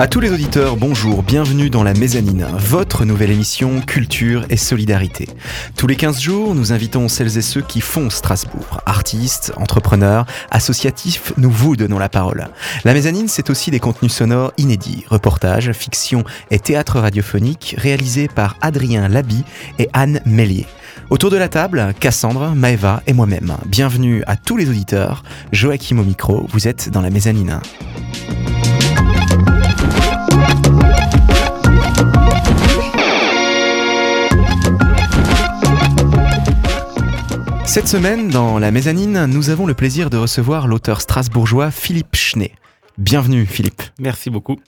[0.00, 5.28] À tous les auditeurs, bonjour, bienvenue dans la Mezzanine, votre nouvelle émission Culture et Solidarité.
[5.76, 8.80] Tous les 15 jours, nous invitons celles et ceux qui font Strasbourg.
[8.86, 12.48] Artistes, entrepreneurs, associatifs, nous vous donnons la parole.
[12.84, 18.56] La Mezzanine, c'est aussi des contenus sonores inédits, reportages, fiction et théâtre radiophonique réalisés par
[18.62, 19.44] Adrien Labi
[19.78, 20.64] et Anne Mellier.
[21.10, 23.54] Autour de la table, Cassandre, Maeva et moi-même.
[23.66, 25.24] Bienvenue à tous les auditeurs.
[25.52, 27.60] Joachim au micro, vous êtes dans la Mezzanine.
[37.70, 42.50] Cette semaine, dans la mezzanine, nous avons le plaisir de recevoir l'auteur strasbourgeois Philippe Schnee.
[42.98, 43.82] Bienvenue Philippe.
[44.00, 44.58] Merci beaucoup.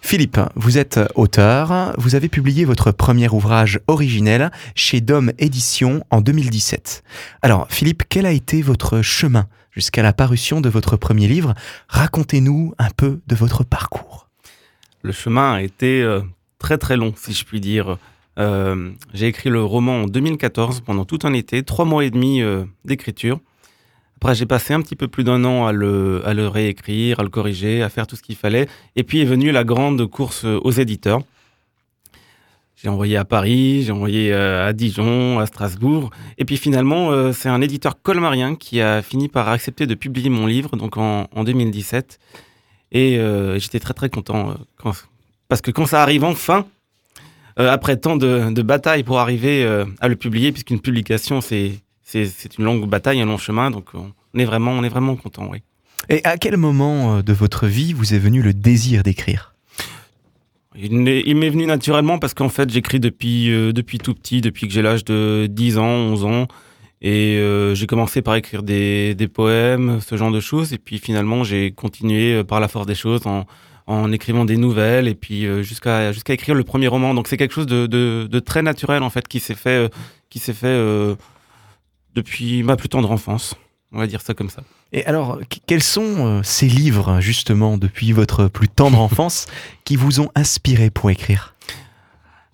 [0.00, 6.22] Philippe, vous êtes auteur, vous avez publié votre premier ouvrage originel chez Dom Édition en
[6.22, 7.04] 2017.
[7.40, 11.54] Alors Philippe, quel a été votre chemin jusqu'à la parution de votre premier livre?
[11.86, 14.28] Racontez-nous un peu de votre parcours.
[15.02, 16.20] Le chemin a été euh,
[16.58, 17.96] très très long, si je puis dire.
[18.38, 22.42] Euh, j'ai écrit le roman en 2014 pendant tout un été, trois mois et demi
[22.42, 23.40] euh, d'écriture.
[24.16, 27.82] Après, j'ai passé un petit peu plus d'un an à le, réécrire, à le corriger,
[27.82, 28.68] à faire tout ce qu'il fallait.
[28.96, 31.20] Et puis est venue la grande course aux éditeurs.
[32.76, 36.10] J'ai envoyé à Paris, j'ai envoyé à Dijon, à Strasbourg.
[36.38, 40.46] Et puis finalement, c'est un éditeur colmarien qui a fini par accepter de publier mon
[40.46, 42.18] livre, donc en, en 2017.
[42.92, 43.20] Et
[43.56, 44.54] j'étais très très content.
[45.48, 46.66] Parce que quand ça arrive enfin,
[47.58, 51.72] euh, après tant de, de batailles pour arriver euh, à le publier, puisqu'une publication, c'est,
[52.02, 55.16] c'est, c'est une longue bataille, un long chemin, donc on est vraiment, on est vraiment
[55.16, 55.62] content, oui.
[56.08, 59.54] Et à quel moment euh, de votre vie vous est venu le désir d'écrire?
[60.76, 64.66] Il, il m'est venu naturellement parce qu'en fait, j'écris depuis, euh, depuis tout petit, depuis
[64.66, 66.48] que j'ai l'âge de 10 ans, 11 ans.
[67.00, 70.72] Et euh, j'ai commencé par écrire des, des, poèmes, ce genre de choses.
[70.72, 73.44] Et puis finalement, j'ai continué par la force des choses en,
[73.86, 77.14] en écrivant des nouvelles et puis euh, jusqu'à jusqu'à écrire le premier roman.
[77.14, 79.88] Donc c'est quelque chose de, de, de, très naturel en fait qui s'est fait euh,
[80.30, 81.14] qui s'est fait euh,
[82.14, 83.54] depuis ma plus tendre enfance.
[83.92, 84.62] On va dire ça comme ça.
[84.92, 89.46] Et alors, quels sont ces livres justement depuis votre plus tendre enfance
[89.84, 91.54] qui vous ont inspiré pour écrire?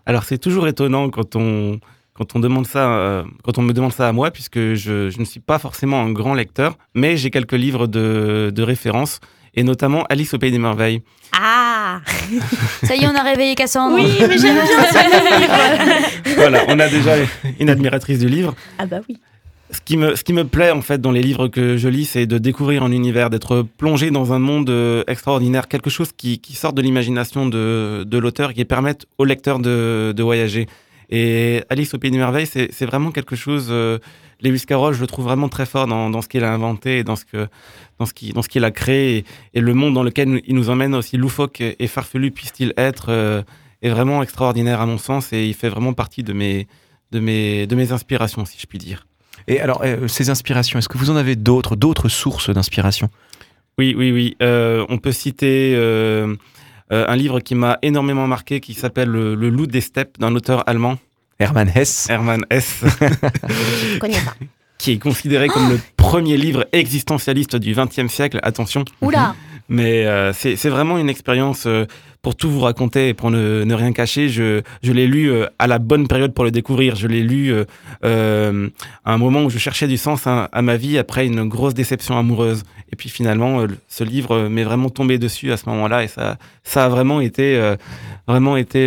[0.06, 1.80] Alors c'est toujours étonnant quand on
[2.20, 5.18] quand on demande ça, euh, quand on me demande ça à moi, puisque je, je,
[5.18, 9.20] ne suis pas forcément un grand lecteur, mais j'ai quelques livres de, de référence
[9.54, 11.02] et notamment Alice au Pays des Merveilles.
[11.32, 12.00] Ah
[12.82, 13.96] Ça y est, on a réveillé Cassandre.
[13.96, 16.34] Oui, mais j'aime bien ce livre.
[16.36, 17.12] voilà, on a déjà
[17.58, 18.54] une admiratrice du livre.
[18.78, 19.18] Ah bah oui.
[19.72, 22.04] Ce qui, me, ce qui me plaît en fait dans les livres que je lis,
[22.04, 26.40] c'est de découvrir un univers, d'être plongé dans un monde euh, extraordinaire, quelque chose qui,
[26.40, 30.66] qui sort de l'imagination de, de l'auteur et qui permette au lecteur de, de voyager.
[31.08, 33.72] Et Alice au Pays des Merveilles, c'est vraiment quelque chose.
[34.42, 37.04] Lewis Carroll, je le trouve vraiment très fort dans, dans ce qu'il a inventé et
[37.04, 37.48] dans ce que
[37.98, 39.24] dans ce qu'il dans ce qu'il a créé et,
[39.54, 43.42] et, le monde dans lequel il nous emmène aussi loufoque et, farfelu puisse-t-il être euh,
[43.82, 46.66] est vraiment extraordinaire à mon sens et il fait vraiment partie de mes
[47.12, 49.06] de mes de mes inspirations si je puis dire.
[49.48, 53.10] Et alors euh, ces inspirations, est-ce que vous en avez d'autres d'autres sources d'inspiration?
[53.78, 55.74] Oui oui oui, euh, on peut citer
[56.92, 60.68] un livre qui m'a énormément marqué qui s'appelle le, le, Loup des steppes d'un auteur
[60.68, 60.98] allemand.
[61.40, 62.06] Hermann Hesse.
[62.10, 62.84] Hermann Hesse.
[63.00, 64.34] Je connais pas.
[64.76, 68.38] Qui est considéré comme le premier livre existentialiste du XXe siècle.
[68.42, 68.84] Attention.
[69.00, 69.34] Oula.
[69.70, 71.64] Mais euh, c'est vraiment une expérience.
[71.66, 71.86] Euh,
[72.22, 75.78] pour tout vous raconter et pour ne, rien cacher, je, l'ai lu euh, à la
[75.78, 76.94] bonne période pour le découvrir.
[76.94, 77.54] Je l'ai lu
[78.02, 78.50] à
[79.06, 82.18] un moment où je cherchais du sens à, à, ma vie après une grosse déception
[82.18, 82.64] amoureuse.
[82.92, 86.84] Et puis finalement, ce livre m'est vraiment tombé dessus à ce moment-là et ça, ça
[86.84, 87.58] a vraiment été,
[88.28, 88.84] vraiment été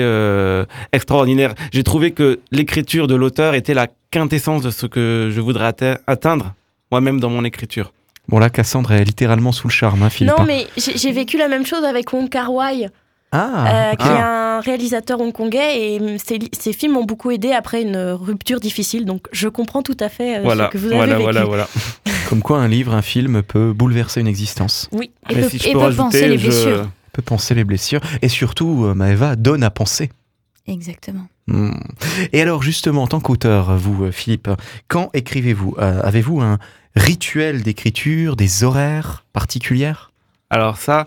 [0.91, 1.55] extraordinaire.
[1.71, 5.73] J'ai trouvé que l'écriture de l'auteur était la quintessence de ce que je voudrais
[6.05, 6.53] atteindre
[6.91, 7.93] moi-même dans mon écriture.
[8.29, 10.37] Bon là, Cassandre est littéralement sous le charme, hein, Philippe.
[10.37, 12.89] Non, mais j'ai vécu la même chose avec Wong Kar Wai.
[13.35, 14.13] Ah, euh, qui ah.
[14.13, 19.05] est un réalisateur hongkongais et ses, ses, films m'ont beaucoup aidé après une rupture difficile.
[19.05, 21.23] Donc je comprends tout à fait euh, voilà, ce que vous avez voilà, vécu.
[21.23, 21.67] Voilà, voilà.
[22.29, 24.87] Comme quoi un livre, un film peut bouleverser une existence.
[24.91, 26.83] Oui, et peut, si et peut rajouter, penser les blessures.
[26.83, 26.89] Je...
[27.11, 28.01] Peut penser les blessures.
[28.21, 30.11] Et surtout, euh, Maëva donne à penser.
[30.67, 31.25] Exactement.
[31.47, 31.71] Mmh.
[32.33, 34.49] Et alors justement, en tant qu'auteur, vous, Philippe,
[34.87, 36.59] quand écrivez-vous euh, Avez-vous un
[36.95, 40.11] rituel d'écriture, des horaires particulières?
[40.49, 41.05] Alors ça,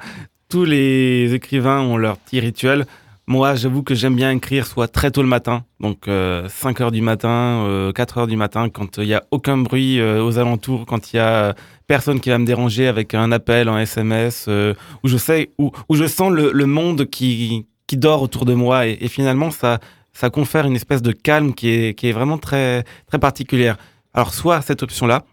[0.48, 2.86] tous les écrivains ont leur petit rituel.
[3.28, 6.92] Moi, j'avoue que j'aime bien écrire soit très tôt le matin, donc euh, 5 heures
[6.92, 10.38] du matin, euh, 4 heures du matin, quand il n'y a aucun bruit euh, aux
[10.38, 11.56] alentours, quand il y a
[11.88, 15.72] personne qui va me déranger avec un appel, un SMS, euh, où je sais, où,
[15.88, 19.50] où je sens le, le, monde qui, qui dort autour de moi, et, et, finalement
[19.50, 19.80] ça,
[20.12, 23.76] ça confère une espèce de calme qui est, qui est vraiment très, très particulière.
[24.14, 25.24] Alors soit cette option-là,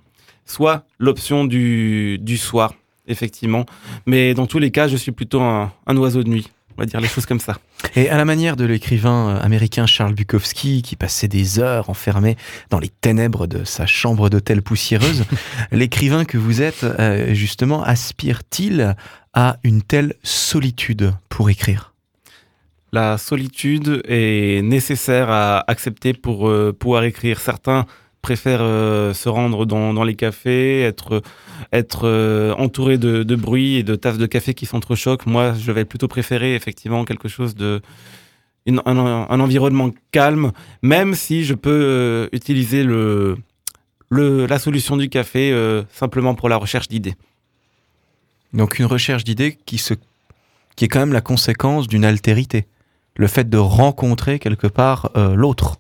[0.46, 2.74] soit l'option du, du soir
[3.08, 3.66] effectivement.
[4.06, 6.50] Mais dans tous les cas, je suis plutôt un, un oiseau de nuit.
[6.76, 7.58] On va dire les choses comme ça.
[7.96, 12.36] Et à la manière de l'écrivain euh, américain Charles Bukowski, qui passait des heures enfermé
[12.72, 15.26] dans les ténèbres de sa chambre d'hôtel poussiéreuse,
[15.72, 18.96] l'écrivain que vous êtes, euh, justement, aspire-t-il
[19.34, 21.94] à une telle solitude pour écrire?
[22.92, 27.40] La solitude est nécessaire à accepter pour euh, pouvoir écrire.
[27.40, 27.86] Certains
[28.24, 28.60] préfèrent
[29.14, 31.22] se rendre dans, les cafés, être,
[31.72, 35.28] être entouré de, de, bruit et de tasses de café qui s'entrechoquent.
[35.28, 37.82] Moi, je vais plutôt préférer effectivement quelque chose de
[38.68, 43.38] un, environnement calme, même si je peux euh, utiliser le,
[44.10, 47.16] le, la solution du café euh, simplement pour la recherche d'idées.
[48.54, 49.94] Donc une recherche d'idées qui, se,
[50.76, 52.68] qui est quand même la conséquence d'une altérité,
[53.16, 55.78] le fait de rencontrer quelque part euh, l'autre.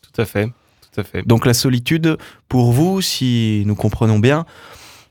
[0.00, 0.50] Tout à fait,
[0.94, 1.26] tout à fait.
[1.26, 2.16] Donc la solitude,
[2.48, 4.46] pour vous, si nous comprenons bien,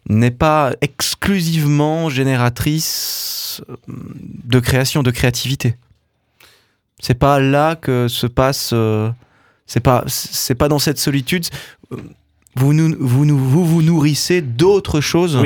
[0.09, 5.75] n'est pas exclusivement génératrice de création, de créativité.
[7.00, 8.71] C'est pas là que se passe.
[8.74, 9.09] Euh,
[9.65, 11.45] c'est pas, c'est pas dans cette solitude.
[12.56, 15.38] Vous nous, vous, nous, vous, vous nourrissez d'autres choses.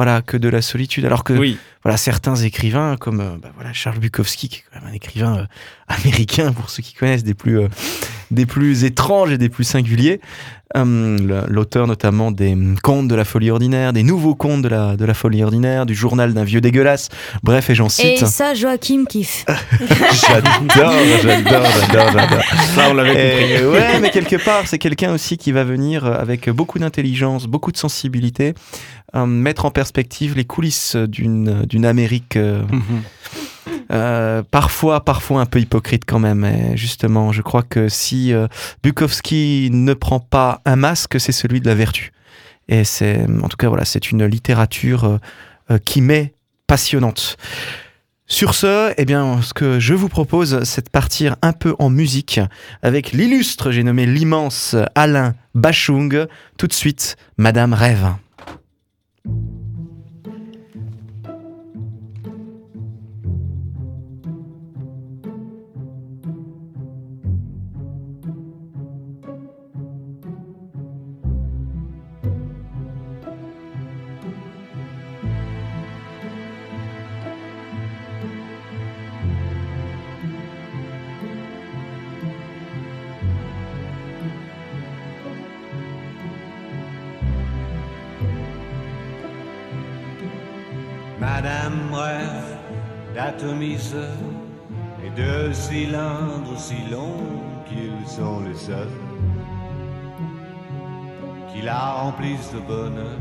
[0.00, 1.04] Voilà, que de la solitude.
[1.04, 1.34] Alors que
[1.82, 5.36] voilà, certains écrivains, comme euh, bah, voilà, Charles Bukowski, qui est quand même un écrivain
[5.40, 5.44] euh,
[5.88, 7.60] américain, pour ceux qui connaissent, des plus,
[8.30, 10.22] des plus étranges et des plus singuliers,
[10.76, 15.04] euh, l'auteur notamment des contes de la folie ordinaire, des nouveaux contes de la, de
[15.04, 17.08] la folie ordinaire, du journal d'un vieux dégueulasse.
[17.42, 18.22] Bref, et j'en cite.
[18.22, 19.44] Et ça, Joachim kiffe.
[19.48, 20.92] j'adore,
[21.22, 22.44] j'adore, j'adore, j'adore.
[22.74, 23.66] Ça, on l'avait compris.
[23.66, 27.76] Ouais, mais quelque part, c'est quelqu'un aussi qui va venir avec beaucoup d'intelligence, beaucoup de
[27.76, 32.36] sensibilité, euh, mettre en perspective les coulisses d'une, d'une Amérique.
[32.36, 33.02] Euh, mhm.
[33.92, 36.44] Euh, parfois, parfois un peu hypocrite quand même.
[36.44, 38.46] Et justement, je crois que si euh,
[38.82, 42.12] Bukowski ne prend pas un masque, c'est celui de la vertu.
[42.68, 45.18] Et c'est, en tout cas, voilà, c'est une littérature
[45.70, 46.34] euh, qui m'est
[46.66, 47.36] passionnante.
[48.26, 51.90] Sur ce, eh bien, ce que je vous propose, c'est de partir un peu en
[51.90, 52.38] musique
[52.80, 56.28] avec l'illustre, j'ai nommé l'immense Alain Bachung.
[56.56, 58.14] Tout de suite, Madame Rêve.
[95.04, 98.98] Et de cylindres si longs qu'ils sont les seuls
[101.52, 103.18] qui la remplissent de bonheur.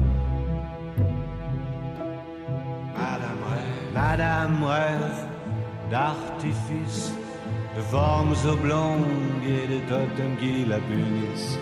[2.94, 5.26] Madame rêve, Madame rêve
[5.90, 7.14] d'artifices,
[7.76, 11.58] de formes oblongues et de totems qui la punissent.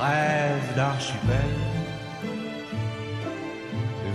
[0.00, 1.50] rêve d'archipel,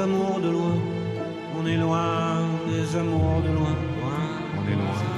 [0.00, 0.78] amours de loin,
[1.58, 3.76] on est loin des amours de loin,
[4.58, 5.10] on est loin.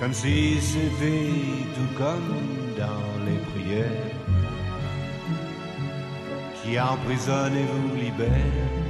[0.00, 1.30] comme si c'était
[1.74, 4.12] tout comme dans les prières
[6.62, 8.83] qui emprisonne et vous libère?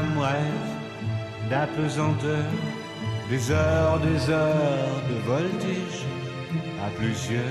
[0.00, 2.44] Madame rêve d'apesanteur,
[3.28, 6.04] des heures, des heures de voltige
[6.82, 7.44] à plusieurs.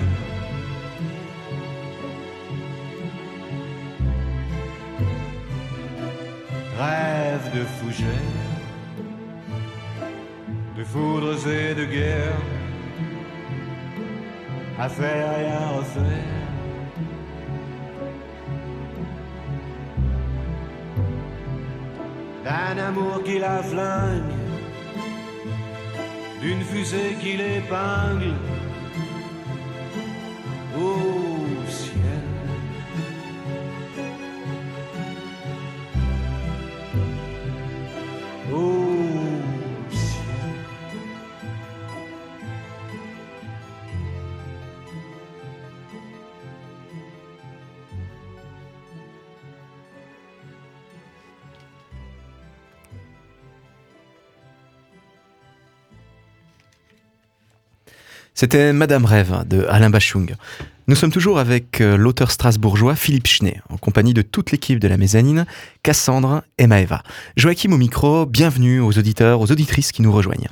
[6.77, 8.09] Rêve de fougère
[10.77, 12.41] de foudres et de guerre,
[14.79, 16.38] à faire et à refaire,
[22.75, 24.23] d'un amour qui la flingue,
[26.41, 28.33] d'une fusée qui l'épingle.
[58.41, 60.33] C'était Madame Rêve de Alain Bachung.
[60.87, 64.87] Nous sommes toujours avec euh, l'auteur strasbourgeois Philippe Schnee, en compagnie de toute l'équipe de
[64.87, 65.45] la mezzanine,
[65.83, 67.03] Cassandre et Maëva.
[67.35, 70.47] Joachim au micro, bienvenue aux auditeurs, aux auditrices qui nous rejoignent.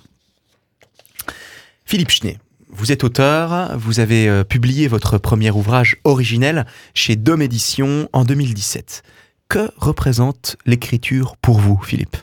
[1.85, 7.41] Philippe Schnee, vous êtes auteur, vous avez euh, publié votre premier ouvrage originel chez Dôme
[7.41, 9.01] Édition en 2017.
[9.47, 12.17] Que représente l'écriture pour vous, Philippe?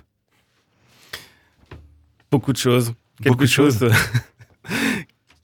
[2.31, 2.93] Beaucoup de choses.
[3.23, 3.93] Quelque Beaucoup de chose, choses.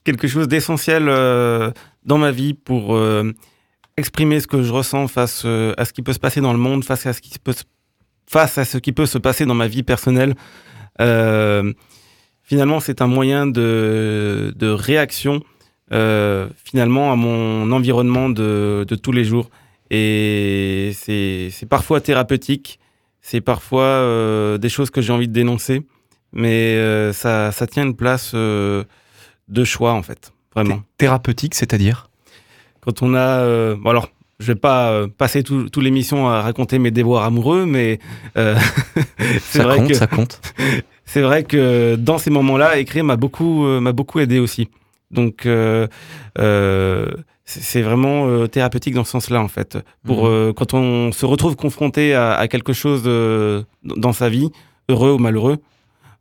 [0.05, 1.71] Quelque chose d'essentiel euh,
[2.05, 3.33] dans ma vie pour euh,
[3.97, 6.59] exprimer ce que je ressens face euh, à ce qui peut se passer dans le
[6.59, 7.65] monde, face à ce qui peut se,
[8.27, 10.35] face à ce qui peut se passer dans ma vie personnelle.
[12.43, 15.41] Finalement, c'est un moyen de, de réaction
[15.91, 19.51] finalement à mon environnement de, de tous les jours.
[19.91, 22.79] Et c'est parfois thérapeutique,
[23.23, 25.87] c'est parfois des choses que j'ai envie de dénoncer,
[26.33, 28.35] mais ça, ça tient une place
[29.51, 30.77] de choix en fait, vraiment.
[30.77, 32.09] Thé- Thérapeutique, c'est-à-dire?
[32.81, 36.41] Quand on a, euh, bon alors, je vais pas euh, passer tout, tout l'émission à
[36.41, 37.99] raconter mes déboires amoureux, mais
[38.39, 38.57] euh,
[39.19, 40.41] c'est Ça vrai compte, que ça compte.
[41.05, 44.69] c'est vrai que dans ces moments-là, écrire m'a beaucoup euh, m'a beaucoup aidé aussi.
[45.11, 45.47] Donc
[47.45, 49.77] c'est vraiment thérapeutique dans ce sens-là en fait.
[50.07, 53.03] Pour euh, quand on se retrouve confronté à, à quelque chose
[53.85, 54.51] dans sa vie,
[54.89, 55.59] heureux ou malheureux,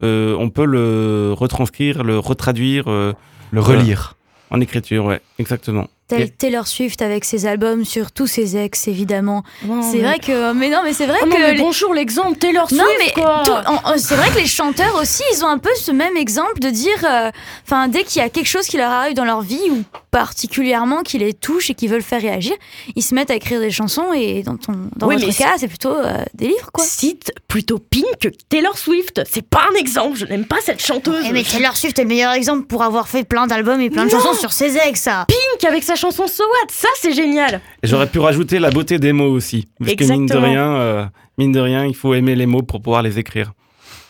[0.03, 3.13] euh, on peut le retranscrire, le retraduire euh,
[3.51, 4.15] Le relire.
[4.51, 5.05] en écriture.
[5.05, 5.87] Ouais, exactement.
[6.07, 9.43] Tel Et- Taylor Swift avec ses albums sur tous ses ex, évidemment.
[9.63, 10.53] Non, c'est mais- vrai que.
[10.53, 11.39] Mais non, mais c'est vrai Oh non, que.
[11.39, 15.21] mais les- bonjour l'exemple Taylor Swift Non mais tout- c'est vrai que les chanteurs aussi
[15.35, 17.29] ils ont un peu ce même exemple de dire euh,
[17.63, 21.01] enfin dès qu'il y a quelque chose qui leur arrive dans leur vie ou particulièrement
[21.03, 22.53] qui les touche et qui veulent faire réagir
[22.95, 25.67] ils se mettent à écrire des chansons et dans ton dans Oui, votre cas c'est
[25.67, 29.21] plutôt euh, des livres quoi Cite plutôt Pink que Taylor Swift.
[29.29, 30.17] C'est pas un exemple.
[30.17, 31.25] Je n'aime pas cette chanteuse.
[31.27, 34.05] Eh, mais Taylor Swift est le meilleur exemple pour avoir fait plein d'albums et plein
[34.05, 34.19] de Non.
[34.19, 36.67] chansons sur ses ex ça Pink avec sa chanson So What?
[36.71, 37.61] Ça c'est génial.
[37.83, 39.67] J'aurais pu rajouter la beauté des mots aussi.
[39.79, 40.47] Parce que mine de Exactement.
[40.47, 41.05] rien, euh,
[41.37, 43.51] mine de rien, il faut aimer les mots pour pouvoir les écrire.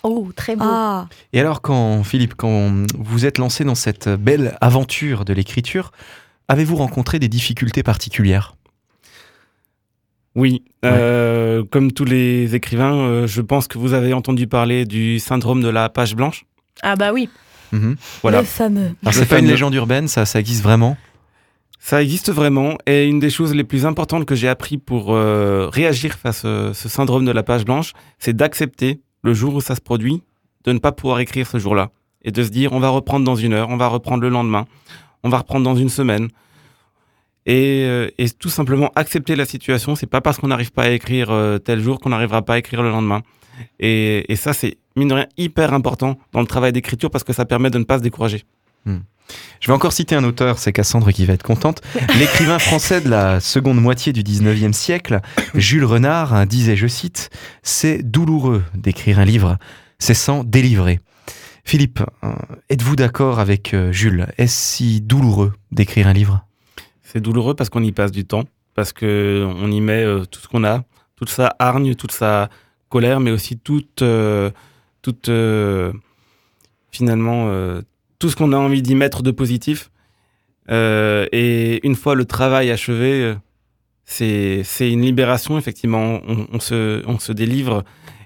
[0.03, 0.63] Oh très beau.
[0.65, 5.91] ah Et alors, quand Philippe, quand vous êtes lancé dans cette belle aventure de l'écriture,
[6.48, 8.56] avez-vous rencontré des difficultés particulières?
[10.36, 15.20] Oui, euh, comme tous les écrivains, euh, je pense que vous avez entendu parler du
[15.20, 16.46] syndrome de la page blanche.
[16.82, 17.29] Ah bah oui.
[17.72, 17.98] Mhm.
[18.22, 18.39] Voilà.
[18.39, 20.98] le fameux Alors, c'est pas une légende urbaine, ça, ça existe vraiment?
[21.79, 25.70] Ça existe vraiment et une des choses les plus importantes que j'ai appris pour euh,
[25.72, 29.75] réagir face à ce syndrome de la page blanche, c'est d'accepter le jour où ça
[29.75, 30.21] se produit,
[30.63, 33.35] de ne pas pouvoir écrire ce jour-là et de se dire on va reprendre dans
[33.35, 34.65] une heure, on va reprendre le lendemain,
[35.23, 36.29] on va reprendre dans une semaine.
[37.45, 40.89] Et, euh, et tout simplement accepter la situation, c'est pas parce qu'on n'arrive pas à
[40.89, 43.21] écrire euh, tel jour qu'on n'arrivera pas à écrire le lendemain.
[43.79, 47.33] Et, et ça, c'est mine de rien hyper important dans le travail d'écriture parce que
[47.33, 48.43] ça permet de ne pas se décourager.
[49.59, 51.81] Je vais encore citer un auteur, c'est Cassandre qui va être contente.
[52.19, 55.19] L'écrivain français de la seconde moitié du 19e siècle,
[55.53, 57.29] Jules Renard, hein, disait, je cite,
[57.63, 59.57] C'est douloureux d'écrire un livre,
[60.00, 61.00] c'est sans délivrer.
[61.65, 62.33] Philippe, euh,
[62.69, 64.27] êtes-vous d'accord avec euh, Jules?
[64.38, 66.45] Est-ce si douloureux d'écrire un livre?
[67.03, 68.45] C'est douloureux parce qu'on y passe du temps,
[68.75, 70.83] parce que on y met euh, tout ce qu'on a,
[71.15, 72.50] toute sa hargne, toute sa
[72.88, 74.51] colère, mais aussi toute, euh,
[75.01, 75.93] toute euh,
[76.91, 77.81] finalement euh,
[78.19, 79.89] tout ce qu'on a envie d'y mettre de positif.
[80.69, 83.35] Euh, et une fois le travail achevé, euh,
[84.05, 86.21] c'est une libération effectivement.
[86.51, 87.83] On, se on se délivre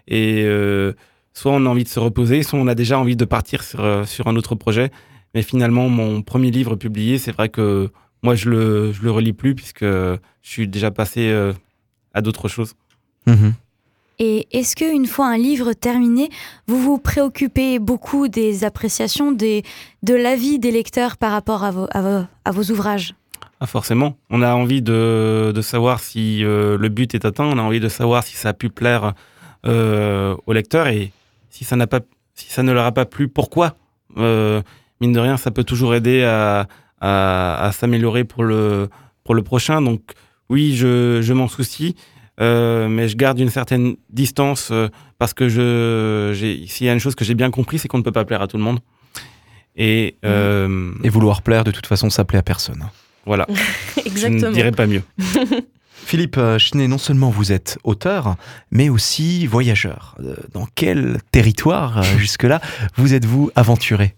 [0.07, 0.93] et euh,
[1.33, 4.07] soit on a envie de se reposer, soit on a déjà envie de partir sur
[4.07, 4.91] sur un autre projet.
[5.35, 7.89] Mais finalement, mon premier livre publié, c'est vrai que
[8.21, 11.33] moi, je le, je le relis plus puisque je suis déjà passé
[12.13, 12.75] à d'autres choses.
[13.25, 13.53] Mhm.
[14.19, 16.29] Et est-ce que une fois un livre terminé,
[16.67, 19.63] vous vous préoccupez beaucoup des appréciations, des,
[20.03, 23.15] de l'avis des lecteurs par rapport à vos, à vos, ouvrages?
[23.59, 24.17] Ah, forcément.
[24.29, 27.45] On a envie de, de savoir si euh, le but est atteint.
[27.45, 29.13] On a envie de savoir si ça a pu plaire
[29.65, 31.11] euh, au lecteur et
[31.49, 32.01] si ça n'a pas,
[32.35, 33.75] si ça ne leur a pas plu, pourquoi?
[34.17, 34.61] Euh,
[35.01, 36.67] mine de rien, ça peut toujours aider à,
[37.01, 38.89] à, à s'améliorer pour le,
[39.23, 39.81] pour le prochain.
[39.81, 40.01] Donc,
[40.49, 41.95] oui, je, je m'en soucie.
[42.41, 44.87] Euh, mais je garde une certaine distance euh,
[45.19, 46.33] parce que je,
[46.67, 48.41] s'il y a une chose que j'ai bien compris, c'est qu'on ne peut pas plaire
[48.41, 48.79] à tout le monde.
[49.75, 52.83] Et, euh, Et vouloir plaire, de toute façon, ça plaît à personne.
[53.25, 53.47] voilà,
[53.95, 54.51] je ne Exactement.
[54.51, 55.03] dirais pas mieux.
[56.05, 58.35] Philippe euh, Chenet, non seulement vous êtes auteur,
[58.71, 60.15] mais aussi voyageur.
[60.19, 62.59] Euh, Dans quel territoire, euh, jusque-là,
[62.97, 64.15] vous êtes-vous aventuré?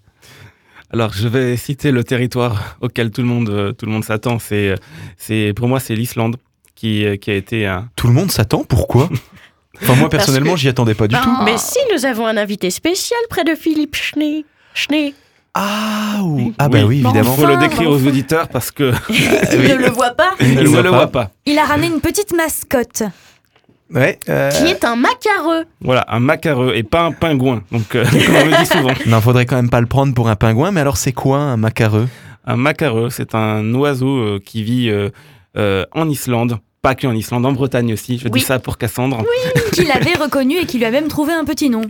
[0.92, 4.40] Alors, je vais citer le territoire auquel tout le monde, euh, tout le monde s'attend.
[4.40, 4.76] C'est, euh,
[5.18, 6.38] c'est, pour moi, c'est l'Islande
[6.75, 7.89] qui, euh, qui a été un.
[7.96, 9.10] Tout le monde s'attend, pourquoi
[9.82, 11.44] Enfin, moi, personnellement, que- j'y attendais pas du Ben, tout.
[11.44, 14.46] Mais si, nous avons un invité spécial près de Philippe Schnee.
[14.74, 15.13] Schnee.
[15.53, 17.34] Ah, ou- ah bah oui, évidemment.
[17.38, 20.32] Il faut le Enfin, décrire aux auditeurs parce que Il ne le voit pas.
[20.39, 21.32] Il ne ils le ne voient le voient pas.
[21.46, 23.03] Il a ramené une petite mascotte.
[23.94, 25.65] Ouais, euh, Qui est un macareux.
[25.82, 27.62] Voilà, un macareux et pas un pingouin.
[27.72, 28.91] Donc, euh, comme on le dit souvent.
[29.05, 31.58] Non, faudrait quand même pas le prendre pour un pingouin, mais alors c'est quoi un
[31.58, 32.08] macareux?
[32.48, 35.10] Un macareux, c'est un oiseau euh, qui vit euh, euh,
[35.56, 36.58] en Islande.
[36.82, 38.20] Pas que en Islande, en Bretagne aussi.
[38.20, 38.40] Je Oui.
[38.42, 39.24] dis ça pour Cassandre.
[39.74, 41.82] Qu'il avait reconnu et qui lui a même trouvé un petit nom.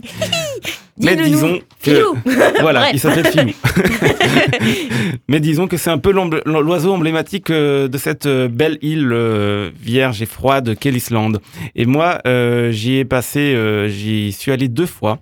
[0.98, 2.02] Mais disons que
[2.62, 3.50] voilà, il s'appelle Filou.
[5.28, 9.70] Mais disons que c'est un peu l'oiseau emblématique euh, de cette euh, belle île euh,
[9.78, 11.40] vierge et froide qu'est l'Islande.
[11.74, 15.18] Et moi, euh, j'y ai passé, euh, j'y suis allé deux fois.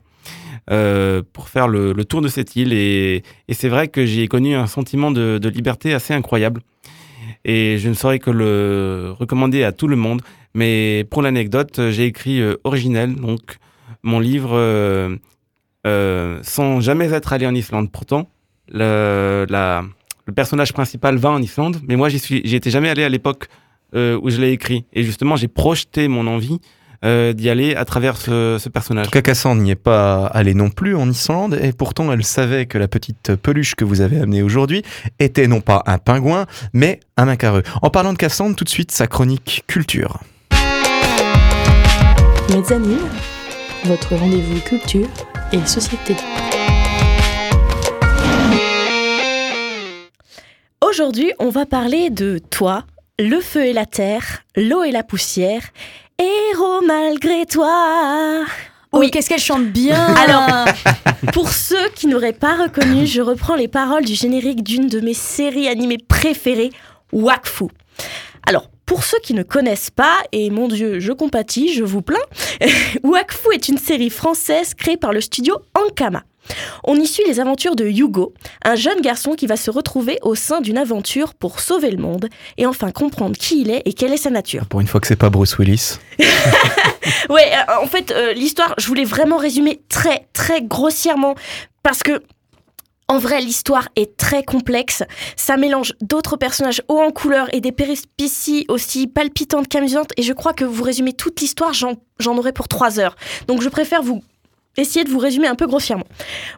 [0.71, 4.23] euh, pour faire le, le tour de cette île et, et c'est vrai que j'y
[4.23, 6.63] ai connu un sentiment de, de liberté assez incroyable
[7.45, 10.23] et je ne saurais que le recommander à tout le monde
[10.55, 13.59] mais pour l'anecdote j'ai écrit euh, Originel donc
[14.05, 15.17] mon livre euh,
[15.87, 17.91] euh, sans jamais être allé en Islande.
[17.91, 18.29] Pourtant,
[18.69, 23.49] le, le personnage principal va en Islande, mais moi, j'y étais jamais allé à l'époque
[23.95, 24.85] euh, où je l'ai écrit.
[24.93, 26.61] Et justement, j'ai projeté mon envie
[27.05, 29.07] euh, d'y aller à travers ce, ce personnage.
[29.07, 32.25] En tout cas, Cassandre n'y est pas allée non plus en Islande, et pourtant elle
[32.25, 34.83] savait que la petite peluche que vous avez amenée aujourd'hui
[35.19, 37.63] était non pas un pingouin, mais un macareux.
[37.83, 40.21] En parlant de Cassandre, tout de suite sa chronique culture.
[42.51, 42.99] Mezzanine,
[43.85, 45.09] votre rendez-vous culture
[45.53, 46.15] et société.
[50.83, 52.85] Aujourd'hui, on va parler de toi,
[53.19, 55.63] le feu et la terre, l'eau et la poussière,
[56.19, 58.45] héros malgré toi.
[58.93, 59.11] Oh, Oui.
[59.11, 60.67] qu'est-ce qu'elle chante bien Alors,
[61.33, 65.15] Pour ceux qui n'auraient pas reconnu, je reprends les paroles du générique d'une de mes
[65.15, 66.71] séries animées préférées,
[67.13, 67.65] Wakfu.
[68.87, 72.19] Pour ceux qui ne connaissent pas, et mon Dieu, je compatis, je vous plains,
[73.03, 76.23] Wakfu est une série française créée par le studio Ankama.
[76.85, 80.35] On y suit les aventures de Hugo, un jeune garçon qui va se retrouver au
[80.35, 84.13] sein d'une aventure pour sauver le monde et enfin comprendre qui il est et quelle
[84.13, 84.67] est sa nature.
[84.67, 85.99] Pour une fois que c'est pas Bruce Willis.
[87.29, 91.35] Ouais, euh, en fait, euh, l'histoire, je voulais vraiment résumer très, très grossièrement
[91.83, 92.23] parce que.
[93.09, 95.03] En vrai, l'histoire est très complexe.
[95.37, 100.13] Ça mélange d'autres personnages hauts en couleur et des péripéties aussi palpitantes qu'amusantes.
[100.17, 103.17] Et je crois que vous résumez toute l'histoire, j'en aurai pour trois heures.
[103.47, 104.23] Donc je préfère vous
[104.77, 106.07] essayer de vous résumer un peu grossièrement.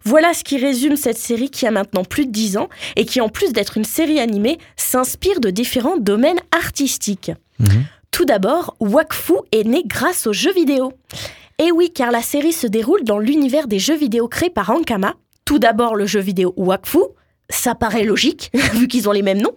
[0.04, 3.20] Voilà ce qui résume cette série qui a maintenant plus de 10 ans et qui,
[3.20, 7.32] en plus d'être une série animée, s'inspire de différents domaines artistiques.
[7.58, 7.84] Mhm.
[8.10, 10.92] Tout d'abord, Wakfu est né grâce aux jeux vidéo.
[11.58, 15.14] Et oui, car la série se déroule dans l'univers des jeux vidéo créés par Ankama.
[15.46, 16.98] Tout d'abord le jeu vidéo Wakfu,
[17.48, 19.54] ça paraît logique, vu qu'ils ont les mêmes noms,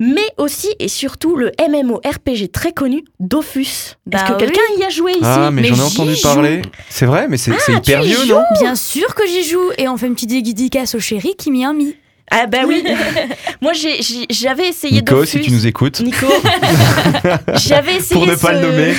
[0.00, 3.96] mais aussi et surtout le MMORPG très connu Dofus.
[4.06, 4.38] Bah Est-ce que oui.
[4.38, 6.62] quelqu'un y a joué ici Ah, mais, j'en ai entendu parler.
[6.88, 8.42] C'est vrai, mais c'est Ah, hyper vieux, non?
[8.60, 11.64] Bien sûr que j'y joue et on fait une petite dédicace au chéri qui m'y
[11.64, 11.94] a mis.
[12.30, 12.82] Ah bah oui
[13.60, 15.26] Moi j'avais essayé Nico, Dofus.
[15.38, 16.00] si tu nous écoutes.
[16.00, 16.26] Nico
[17.54, 18.94] J'avais essayé Pour ne pas ce- le nommer.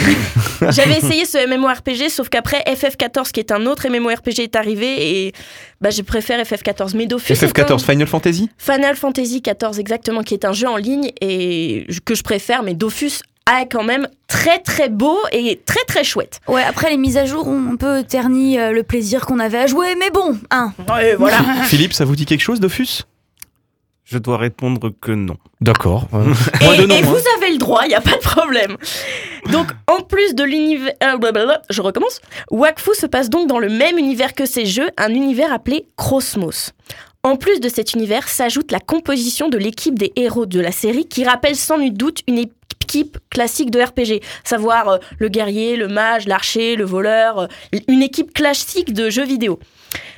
[0.71, 5.33] J'avais essayé ce MMORPG, sauf qu'après FF14, qui est un autre MMORPG, est arrivé et
[5.81, 6.95] bah, je préfère FF14.
[6.95, 8.49] Mais un- FF14 Final Fantasy?
[8.57, 12.73] Final Fantasy XIV, exactement, qui est un jeu en ligne et que je préfère, mais
[12.73, 13.11] Dofus
[13.61, 16.39] est quand même très très beau et très très chouette.
[16.47, 19.59] Ouais, après les mises à jour ont un peu terni euh, le plaisir qu'on avait
[19.59, 20.73] à jouer, mais bon, hein.
[20.89, 21.37] Ouais, voilà.
[21.65, 23.03] Philippe, ça vous dit quelque chose, Dofus?
[24.09, 25.35] Je dois répondre que non.
[25.59, 26.07] D'accord.
[26.13, 27.01] Euh, Et, hein.
[27.03, 28.77] vous avez le droit, il n'y a pas de problème.
[29.51, 30.93] Donc, en plus de l'univers.
[31.03, 32.21] euh, je recommence.
[32.49, 36.71] Wakfu se passe donc dans le même univers que ces jeux, un univers appelé Cosmos.
[37.23, 41.05] En plus de cet univers, s'ajoute la composition de l'équipe des héros de la série
[41.05, 42.37] qui rappelle sans nul doute une
[42.87, 47.47] équipe classique de RPG, savoir euh, le guerrier, le mage, l'archer, le voleur, euh,
[47.89, 49.59] une équipe classique de jeux vidéo.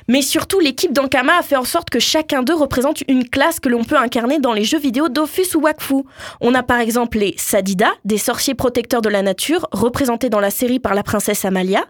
[0.06, 3.68] Mais surtout, l'équipe d'Ankama a fait en sorte que chacun d'eux représente une classe que
[3.68, 6.02] l'on peut incarner dans les jeux vidéo Dofus ou Wakfu.
[6.40, 10.50] On a par exemple les Sadida, des sorciers protecteurs de la nature, représentés dans la
[10.50, 11.84] série par la princesse Amalia,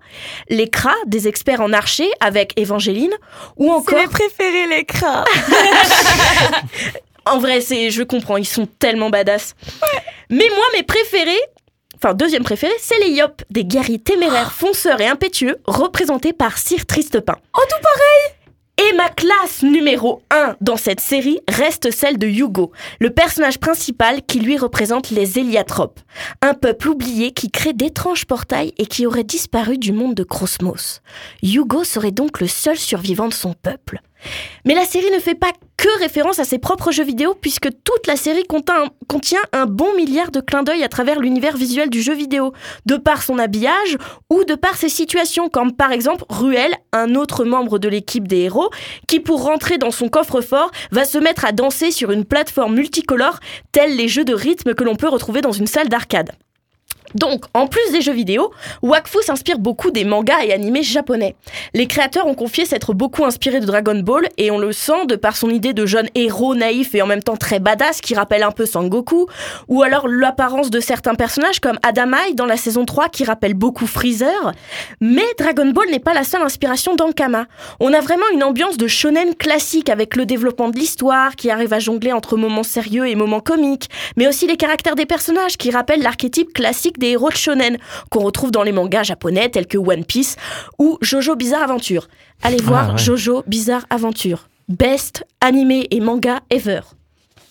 [0.49, 3.13] les Kra, des experts en archer avec Évangéline,
[3.59, 3.99] ou encore...
[4.11, 5.25] préférés, les crats.
[7.27, 9.55] En vrai, c'est, je comprends, ils sont tellement badass.
[10.31, 11.41] Mais moi, mes préférés,
[11.97, 16.87] enfin deuxième préféré, c'est les Yop, des guerriers téméraires, fonceurs et impétueux, représentés par Sir
[16.87, 17.37] Tristepin.
[17.57, 22.73] Oh, tout pareil Et ma classe numéro 1 dans cette série reste celle de Hugo,
[23.01, 26.01] le personnage principal qui lui représente les Héliatropes,
[26.43, 31.03] un peuple oublié qui crée d'étranges portails et qui aurait disparu du monde de Crosmos.
[31.43, 34.01] Hugo serait donc le seul survivant de son peuple.
[34.65, 38.07] Mais la série ne fait pas que référence à ses propres jeux vidéo puisque toute
[38.07, 42.15] la série contient un, bon milliard de clins d'œil à travers l'univers visuel du jeu
[42.15, 42.53] vidéo,
[42.85, 43.97] de par son habillage
[44.29, 48.41] ou de par ses situations, comme par exemple Ruel, un autre membre de l'équipe des
[48.41, 48.71] héros,
[49.07, 53.41] qui pour rentrer dans son coffre-fort va se mettre à danser sur une plateforme multicolore,
[53.73, 56.33] tels les jeux de rythme que l'on peut retrouver dans une salle d'arcade.
[57.15, 58.51] Donc, en plus des jeux vidéo,
[58.83, 61.35] Wakfu s'inspire beaucoup des mangas et animés japonais.
[61.75, 65.17] Les créateurs ont confié s'être beaucoup inspirés de Dragon Ball et on le sent de
[65.17, 68.43] par son idée de jeune héros naïf et en même temps très badass qui rappelle
[68.43, 69.27] un peu Sangoku,
[69.69, 73.87] ou alors l'apparence de certains personnages comme Adamai dans la saison 3 qui rappelle beaucoup
[73.87, 74.53] Freezer.
[75.01, 77.47] Mais Dragon Ball n'est pas la seule inspiration d'Ankama.
[77.81, 81.73] On a vraiment une ambiance de shonen classique avec le développement de l'histoire qui arrive
[81.73, 85.71] à jongler entre moments sérieux et moments comiques, mais aussi les caractères des personnages qui
[85.71, 87.79] rappellent l'archétype classique des héros de shonen
[88.11, 90.37] qu'on retrouve dans les mangas japonais tels que One Piece
[90.79, 92.07] ou Jojo Bizarre Adventure.
[92.43, 92.99] Allez voir ouais.
[92.99, 94.49] Jojo Bizarre Adventure.
[94.69, 96.83] Best animé et manga ever.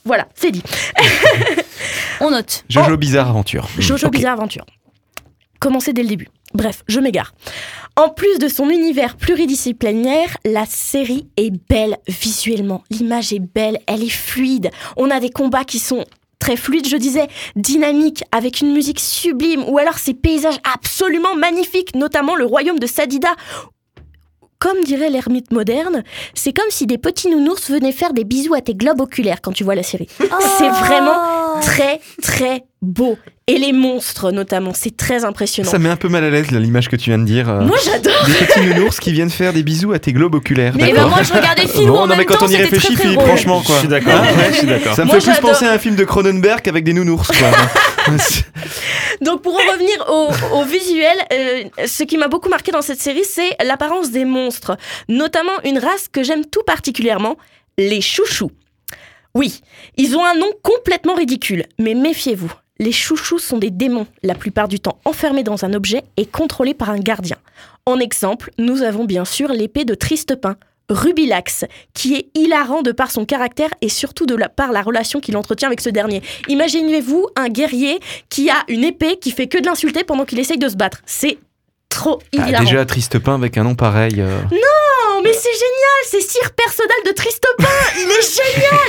[0.05, 0.63] Voilà, c'est dit.
[2.21, 2.63] On note.
[2.69, 3.67] Jojo Bizarre Aventure.
[3.77, 4.13] Jojo Ok.
[4.13, 4.65] Bizarre Aventure.
[5.59, 6.29] Commencez dès le début.
[6.53, 7.33] Bref, je m'égare.
[7.95, 12.83] En plus de son univers pluridisciplinaire, la série est belle visuellement.
[12.89, 14.71] L'image est belle, elle est fluide.
[14.95, 16.05] On a des combats qui sont
[16.39, 21.95] très fluides, je disais, dynamiques, avec une musique sublime, ou alors ces paysages absolument magnifiques,
[21.95, 23.35] notamment le royaume de Sadida.
[24.57, 28.61] Comme dirait l'ermite moderne, c'est comme si des petits nounours venaient faire des bisous à
[28.61, 30.09] tes globes oculaires quand tu vois la série.
[30.57, 33.17] C'est vraiment très très beau.
[33.47, 35.69] Et les monstres notamment, c'est très impressionnant.
[35.69, 37.49] Ça met un peu mal à l'aise l'image que tu viens de dire.
[37.49, 38.13] euh, Moi j'adore.
[38.25, 40.73] des petits nounours qui viennent faire des bisous à tes globes oculaires.
[40.77, 42.55] Mais ben moi je regardais film Bon, en non, même mais quand temps, on y
[42.57, 43.27] réfléchit, très, très Philippe, drôle.
[43.29, 43.75] franchement, quoi.
[43.75, 44.21] Je suis d'accord.
[44.21, 44.95] Ouais, je suis d'accord.
[44.95, 47.27] Ça me Moi, fait plus penser à un film de Cronenberg avec des nounours.
[47.27, 48.15] Quoi.
[49.21, 53.01] Donc pour en revenir au, au visuel, euh, ce qui m'a beaucoup marqué dans cette
[53.01, 57.35] série, c'est l'apparence des monstres, notamment une race que j'aime tout particulièrement,
[57.77, 58.51] les chouchous.
[59.35, 59.61] Oui,
[59.97, 62.51] ils ont un nom complètement ridicule, mais méfiez-vous.
[62.79, 66.73] Les chouchous sont des démons, la plupart du temps enfermés dans un objet et contrôlés
[66.73, 67.35] par un gardien.
[67.85, 70.55] En exemple, nous avons bien sûr l'épée de Tristepin,
[70.89, 75.19] Rubilax, qui est hilarant de par son caractère et surtout de la, par la relation
[75.19, 76.21] qu'il entretient avec ce dernier.
[76.47, 80.57] Imaginez-vous un guerrier qui a une épée qui fait que de l'insulter pendant qu'il essaye
[80.57, 80.99] de se battre.
[81.05, 81.37] C'est
[81.89, 82.63] trop Ah, hilarant.
[82.63, 84.15] déjà, triste pain avec un nom pareil.
[84.19, 84.39] euh,
[85.23, 88.35] Mais c'est génial, c'est Sir Personnel de Tristepin, il est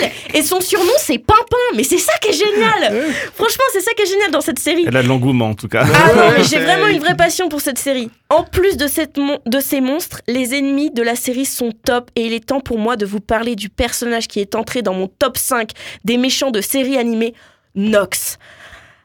[0.03, 3.93] génial Et son surnom c'est Pimpin, mais c'est ça qui est génial Franchement, c'est ça
[3.95, 4.85] qui est génial dans cette série.
[4.87, 5.85] Elle a de l'engouement en tout cas.
[5.85, 8.11] Ah non, mais Ouais, j'ai vraiment une vraie passion pour cette série.
[8.29, 12.11] En plus de, cette mon- de ces monstres, les ennemis de la série sont top
[12.17, 14.95] et il est temps pour moi de vous parler du personnage qui est entré dans
[14.95, 15.71] mon top 5
[16.05, 17.35] des méchants de séries animées,
[17.75, 18.39] Nox.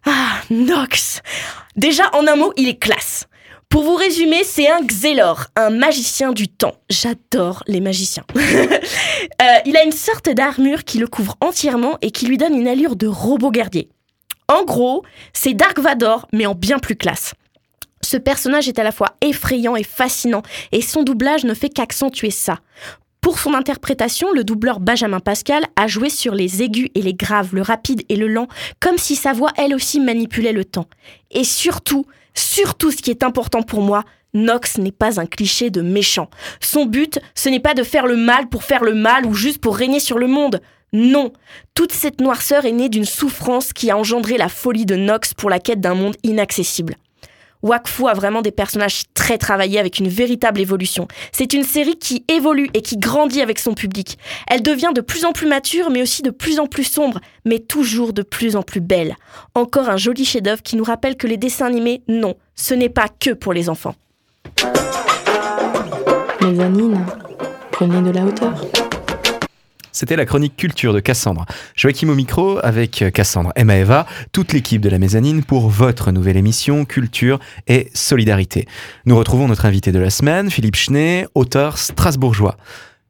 [0.06, 1.22] Ah, Nox
[1.76, 3.26] Déjà, en un mot, il est classe.
[3.70, 6.76] Pour vous résumer, c'est un Xelor, un magicien du temps.
[6.90, 8.26] J'adore les magiciens.
[9.42, 12.68] Euh, il a une sorte d'armure qui le couvre entièrement et qui lui donne une
[12.68, 13.90] allure de robot guerrier.
[14.48, 17.34] En gros, c'est Dark Vador, mais en bien plus classe.
[18.02, 22.30] Ce personnage est à la fois effrayant et fascinant, et son doublage ne fait qu'accentuer
[22.30, 22.60] ça.
[23.20, 27.56] Pour son interprétation, le doubleur Benjamin Pascal a joué sur les aigus et les graves,
[27.56, 28.48] le rapide et le lent,
[28.80, 30.88] comme si sa voix elle aussi manipulait le temps.
[31.32, 32.06] Et surtout,
[32.38, 36.30] surtout ce qui est important pour moi, Nox n'est pas un cliché de méchant.
[36.60, 39.60] Son but, ce n'est pas de faire le mal pour faire le mal ou juste
[39.60, 40.62] pour régner sur le monde.
[40.94, 41.34] Non,
[41.74, 45.50] toute cette noirceur est née d'une souffrance qui a engendré la folie de Nox pour
[45.50, 46.96] la quête d'un monde inaccessible.
[47.66, 51.08] Wakfu a vraiment des personnages très travaillés avec une véritable évolution.
[51.32, 54.20] C'est une série qui évolue et qui grandit avec son public.
[54.48, 57.58] Elle devient de plus en plus mature, mais aussi de plus en plus sombre, mais
[57.58, 59.16] toujours de plus en plus belle.
[59.56, 63.08] Encore un joli chef-d'œuvre qui nous rappelle que les dessins animés, non, ce n'est pas
[63.08, 63.96] que pour les enfants.
[66.42, 67.04] Mezzanine,
[67.72, 68.54] prenez de la hauteur.
[69.96, 71.46] C'était la chronique culture de Cassandre.
[71.74, 76.36] Joachim au micro avec Cassandre, Emma Eva, toute l'équipe de la mezzanine pour votre nouvelle
[76.36, 78.68] émission Culture et Solidarité.
[79.06, 82.58] Nous retrouvons notre invité de la semaine, Philippe Schnee, auteur strasbourgeois.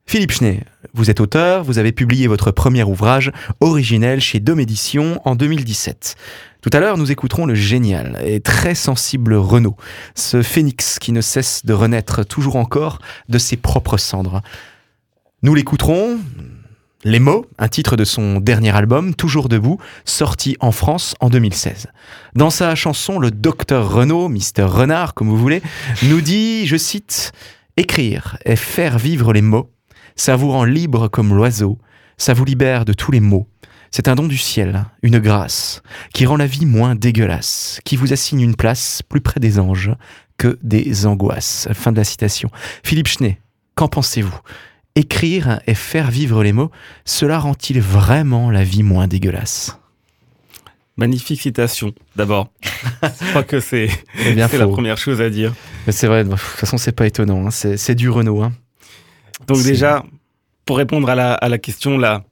[0.06, 0.60] Philippe Schnee,
[0.94, 6.16] vous êtes auteur, vous avez publié votre premier ouvrage originel chez Dôme Édition en 2017.
[6.62, 9.76] Tout à l'heure, nous écouterons le génial et très sensible Renaud,
[10.14, 14.44] ce phénix qui ne cesse de renaître toujours encore de ses propres cendres.
[15.42, 16.20] Nous l'écouterons,
[17.08, 21.86] Les mots, un titre de son dernier album, Toujours debout, sorti en France en 2016.
[22.34, 25.62] Dans sa chanson, le docteur Renaud, Mister Renard comme vous voulez,
[26.02, 27.32] nous dit, je cite,
[27.78, 29.70] Écrire et faire vivre les mots,
[30.16, 31.78] ça vous rend libre comme l'oiseau,
[32.18, 33.48] ça vous libère de tous les maux.
[33.92, 38.14] C'est un don du ciel, une grâce, qui rend la vie moins dégueulasse, qui vous
[38.14, 39.92] assigne une place plus près des anges
[40.40, 41.68] que des angoisses.
[41.72, 42.50] Fin de la citation.
[42.84, 43.38] Philippe Schnee,
[43.76, 44.40] qu'en pensez-vous?
[44.98, 46.72] Écrire et faire vivre les mots,
[47.04, 49.78] cela rend-il vraiment la vie moins dégueulasse?
[50.96, 52.50] Magnifique citation, d'abord.
[53.04, 53.90] Je crois que c'est
[54.58, 55.54] la première chose à dire.
[55.86, 57.46] Mais C'est vrai, de toute façon, c'est pas étonnant.
[57.48, 57.52] hein.
[57.52, 58.42] C'est du Renault.
[58.44, 58.54] hein.
[59.48, 60.06] Donc déjà,
[60.64, 62.24] pour répondre à la, à la question, la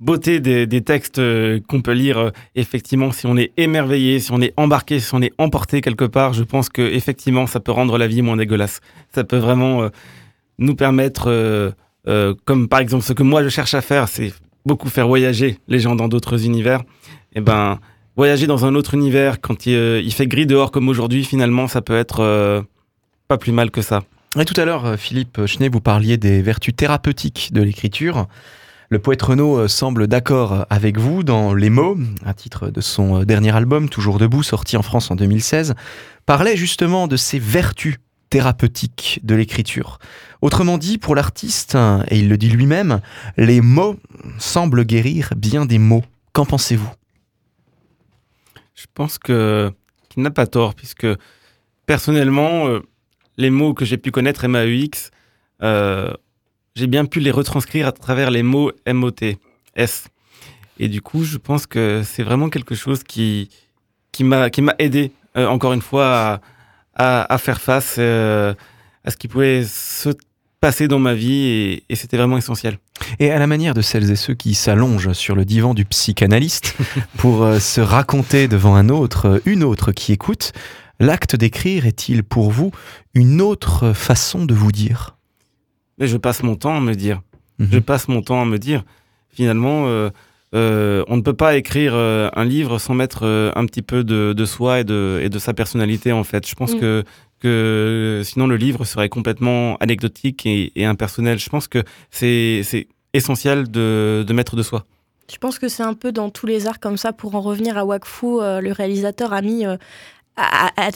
[0.00, 4.32] beauté des, des textes euh, qu'on peut lire, euh, effectivement, si on est émerveillé, si
[4.32, 7.70] on est embarqué, si on est emporté quelque part, je pense que effectivement, ça peut
[7.72, 8.80] rendre la vie moins dégueulasse.
[9.14, 9.88] Ça peut vraiment euh,
[10.58, 11.70] nous permettre, euh,
[12.06, 14.32] euh, comme par exemple ce que moi je cherche à faire, c'est
[14.66, 16.82] beaucoup faire voyager les gens dans d'autres univers.
[17.34, 17.78] Et ben,
[18.16, 21.68] voyager dans un autre univers quand il, euh, il fait gris dehors comme aujourd'hui, finalement,
[21.68, 22.66] ça peut être
[23.28, 24.02] pas plus mal que ça.
[24.38, 28.26] Et tout à l'heure, Philippe Chenet, vous parliez des vertus thérapeutiques de l'écriture.
[28.90, 33.54] Le poète Renaud semble d'accord avec vous dans Les mots, un titre de son dernier
[33.54, 35.74] album, Toujours debout, sorti en France en 2016,
[36.24, 37.98] parlait justement de ces vertus
[38.30, 39.98] thérapeutiques de l'écriture.
[40.40, 41.76] Autrement dit, pour l'artiste,
[42.08, 43.00] et il le dit lui-même,
[43.36, 43.96] les mots
[44.38, 46.04] semblent guérir bien des maux.
[46.32, 46.90] Qu'en pensez-vous?
[48.74, 49.72] Je pense qu'il
[50.16, 51.06] n'a pas tort, puisque
[51.86, 52.80] personnellement, euh,
[53.36, 55.10] les mots que j'ai pu connaître MAUX,
[55.62, 56.12] euh,
[56.76, 59.36] j'ai bien pu les retranscrire à travers les mots MOT,
[59.74, 60.08] S.
[60.78, 63.48] Et du coup, je pense que c'est vraiment quelque chose qui,
[64.12, 66.40] qui m'a aidé, euh, encore une fois, à,
[66.98, 68.54] à, à faire face euh,
[69.04, 70.10] à ce qui pouvait se
[70.60, 72.78] passer dans ma vie, et, et c'était vraiment essentiel.
[73.20, 76.76] Et à la manière de celles et ceux qui s'allongent sur le divan du psychanalyste
[77.16, 80.52] pour euh, se raconter devant un autre, euh, une autre qui écoute,
[80.98, 82.72] l'acte d'écrire est-il pour vous
[83.14, 85.16] une autre façon de vous dire?
[85.98, 87.22] Mais je passe mon temps à me dire.
[87.58, 87.68] Mhm.
[87.72, 88.84] je passe mon temps à me dire,
[89.30, 90.10] finalement, euh,
[90.54, 94.04] euh, on ne peut pas écrire euh, un livre sans mettre euh, un petit peu
[94.04, 96.48] de, de soi et de, et de sa personnalité, en fait.
[96.48, 96.80] Je pense Mm.
[96.80, 97.04] que,
[97.40, 101.38] que sinon le livre serait complètement anecdotique et, et impersonnel.
[101.38, 104.84] Je pense que c'est essentiel de, de mettre de soi.
[105.30, 107.12] Je pense que c'est un peu dans tous les arts comme ça.
[107.12, 109.64] Pour en revenir à Wakfu, le réalisateur a mis.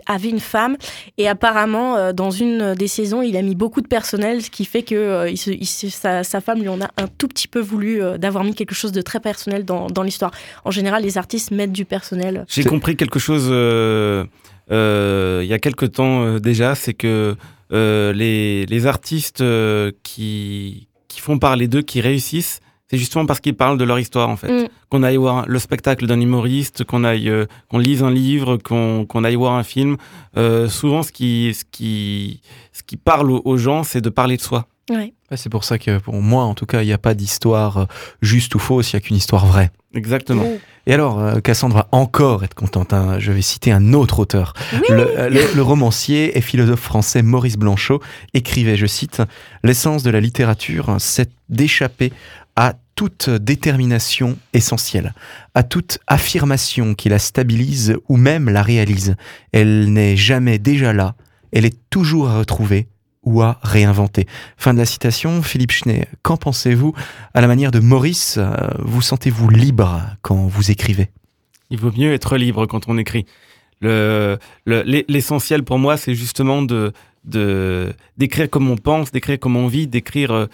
[0.06, 0.76] Avait une femme.
[1.18, 4.64] Et apparemment euh, dans une des saisons il a mis beaucoup de personnel ce qui
[4.64, 7.28] fait que euh, il se- il se- sa, sa femme lui en a un tout
[7.28, 10.30] petit peu voulu euh, d'avoir mis quelque chose de très personnel dans, dans l'histoire.
[10.64, 12.44] En général les artistes mettent du personnel.
[12.48, 14.24] J'ai compris quelque chose euh,
[14.70, 17.34] euh, il y a quelque temps euh, déjà, c'est que
[17.72, 22.60] euh, les, les artistes euh, qui, qui font parler d'eux, qui réussissent,
[22.92, 24.64] c'est justement parce qu'ils parlent de leur histoire en fait.
[24.64, 24.68] Mm.
[24.90, 29.06] Qu'on aille voir le spectacle d'un humoriste, qu'on aille, euh, qu'on lise un livre, qu'on
[29.06, 29.96] qu'on aille voir un film.
[30.36, 32.42] euh, souvent, ce qui, ce qui,
[32.74, 34.66] ce qui parle aux, gens, c'est de parler de soi.
[34.90, 35.14] ouais.
[35.34, 37.84] C'est pour ça que pour moi, en tout cas, il n'y a pas d'histoire euh,
[38.20, 39.70] juste ou fausse, il n'y a qu'une histoire vraie.
[39.94, 40.44] Exactement.
[40.86, 42.92] Et alors, Cassandre va encore être contente.
[42.92, 43.18] hein.
[43.18, 44.52] Je vais citer un autre auteur.
[44.90, 48.00] Le, le- le romancier et philosophe français Maurice Blanchot
[48.34, 49.22] écrivait, je cite,
[49.64, 52.41] L'essence de la littérature, c'est d'échapper à
[52.94, 55.14] toute détermination essentielle,
[55.54, 59.16] à toute affirmation qui la stabilise ou même la réalise.
[59.52, 61.14] Elle n'est jamais déjà là,
[61.52, 62.88] elle est toujours à retrouver
[63.24, 64.26] ou à réinventer.
[64.56, 66.92] Fin de la citation, Philippe Schnee, qu'en pensez-vous
[67.34, 71.08] À la manière de Maurice, euh, vous sentez-vous libre quand vous écrivez?
[71.70, 73.24] Il vaut mieux être libre quand on écrit.
[73.80, 76.92] Le- le- l'e- L'essentiel pour moi, c'est justement de-
[78.18, 80.46] d'écrire comme on pense, d'écrire comme on vit, d'écrire euh,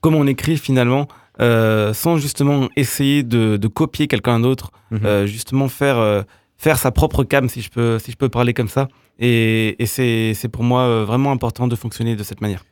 [0.00, 1.06] comme on écrit finalement,
[1.40, 6.22] euh, sans justement essayer de, de copier quelqu'un d'autre, euh, justement faire euh,
[6.56, 8.88] faire sa propre cam, si je peux si je peux parler comme ça.
[9.18, 12.64] Et, et c'est c'est pour moi vraiment important de fonctionner de cette manière.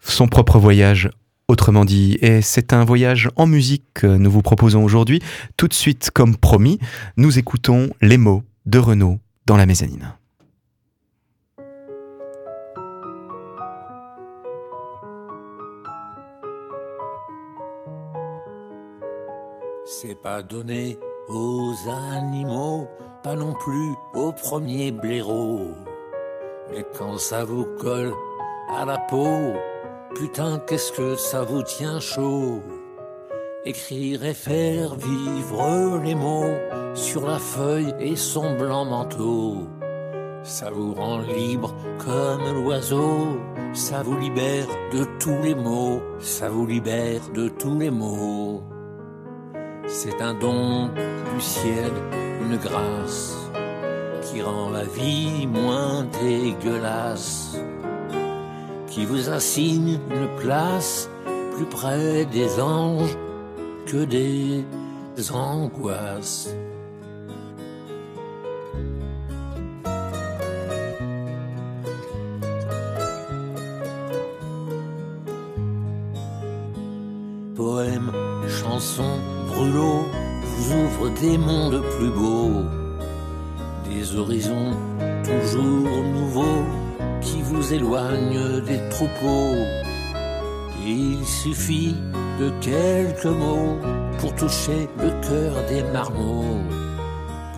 [0.00, 1.10] son propre voyage,
[1.48, 2.18] autrement dit.
[2.22, 5.20] Et c'est un voyage en musique que nous vous proposons aujourd'hui.
[5.56, 6.78] Tout de suite, comme promis,
[7.16, 10.12] nous écoutons les mots de Renaud dans la mezzanine.
[19.88, 21.72] C'est pas donné aux
[22.12, 22.88] animaux,
[23.22, 25.76] pas non plus aux premiers blaireaux.
[26.72, 28.12] Mais quand ça vous colle
[28.68, 29.52] à la peau,
[30.16, 32.60] putain, qu'est-ce que ça vous tient chaud?
[33.64, 36.56] Écrire et faire vivre les mots
[36.94, 39.68] sur la feuille et son blanc manteau.
[40.42, 41.72] Ça vous rend libre
[42.04, 43.38] comme l'oiseau,
[43.72, 48.64] ça vous libère de tous les maux, ça vous libère de tous les maux.
[49.88, 51.92] C'est un don du ciel,
[52.42, 53.36] une grâce
[54.22, 57.56] qui rend la vie moins dégueulasse,
[58.88, 61.08] qui vous assigne une place
[61.56, 63.16] plus près des anges
[63.86, 64.64] que des
[65.32, 66.54] angoisses.
[77.54, 78.12] Poèmes,
[78.48, 79.20] chansons,
[79.64, 82.64] vous ouvrent des mondes plus beaux,
[83.88, 84.72] des horizons
[85.24, 86.64] toujours nouveaux
[87.20, 89.56] qui vous éloignent des troupeaux.
[90.86, 91.96] Il suffit
[92.38, 93.78] de quelques mots
[94.18, 96.60] pour toucher le cœur des marmots,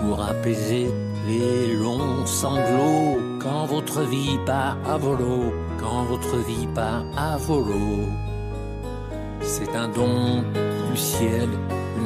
[0.01, 0.89] pour apaiser
[1.27, 8.07] les longs sanglots quand votre vie part à volo, quand votre vie part à volo.
[9.41, 10.43] C'est un don
[10.91, 11.49] du ciel,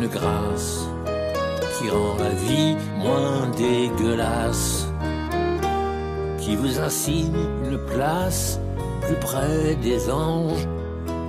[0.03, 0.89] une grâce
[1.79, 4.87] qui rend la vie moins dégueulasse,
[6.39, 8.59] qui vous assigne une place
[9.03, 10.67] plus près des anges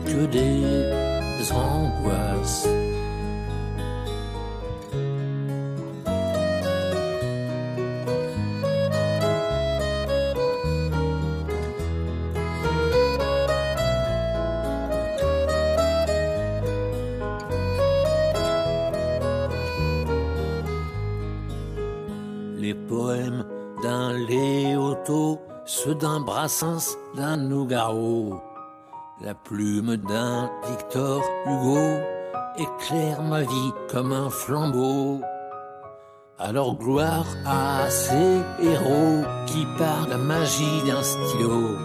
[0.06, 2.68] que des angoisses.
[27.16, 28.42] D'un Nougaro,
[29.22, 31.80] la plume d'un Victor Hugo
[32.58, 35.22] éclaire ma vie comme un flambeau.
[36.38, 41.78] Alors gloire à ces héros qui par la magie d'un stylo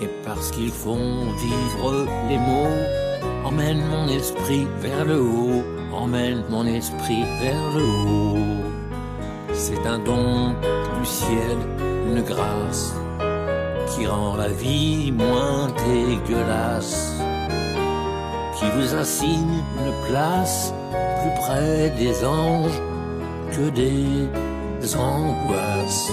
[0.00, 6.64] et parce qu'ils font vivre les mots, emmène mon esprit vers le haut, emmène mon
[6.64, 8.62] esprit vers le haut.
[9.52, 10.54] C'est un don
[11.00, 11.58] du ciel,
[12.06, 12.94] une grâce
[13.90, 17.14] qui rend la vie moins dégueulasse,
[18.58, 20.72] qui vous assigne une place
[21.20, 22.80] plus près des anges
[23.52, 24.28] que des
[24.96, 26.12] angoisses,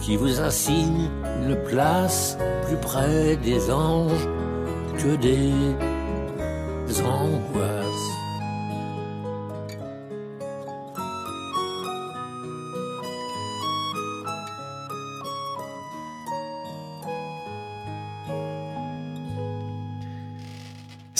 [0.00, 1.08] qui vous assigne
[1.42, 4.28] une place plus près des anges
[4.98, 5.50] que des
[7.02, 8.09] angoisses.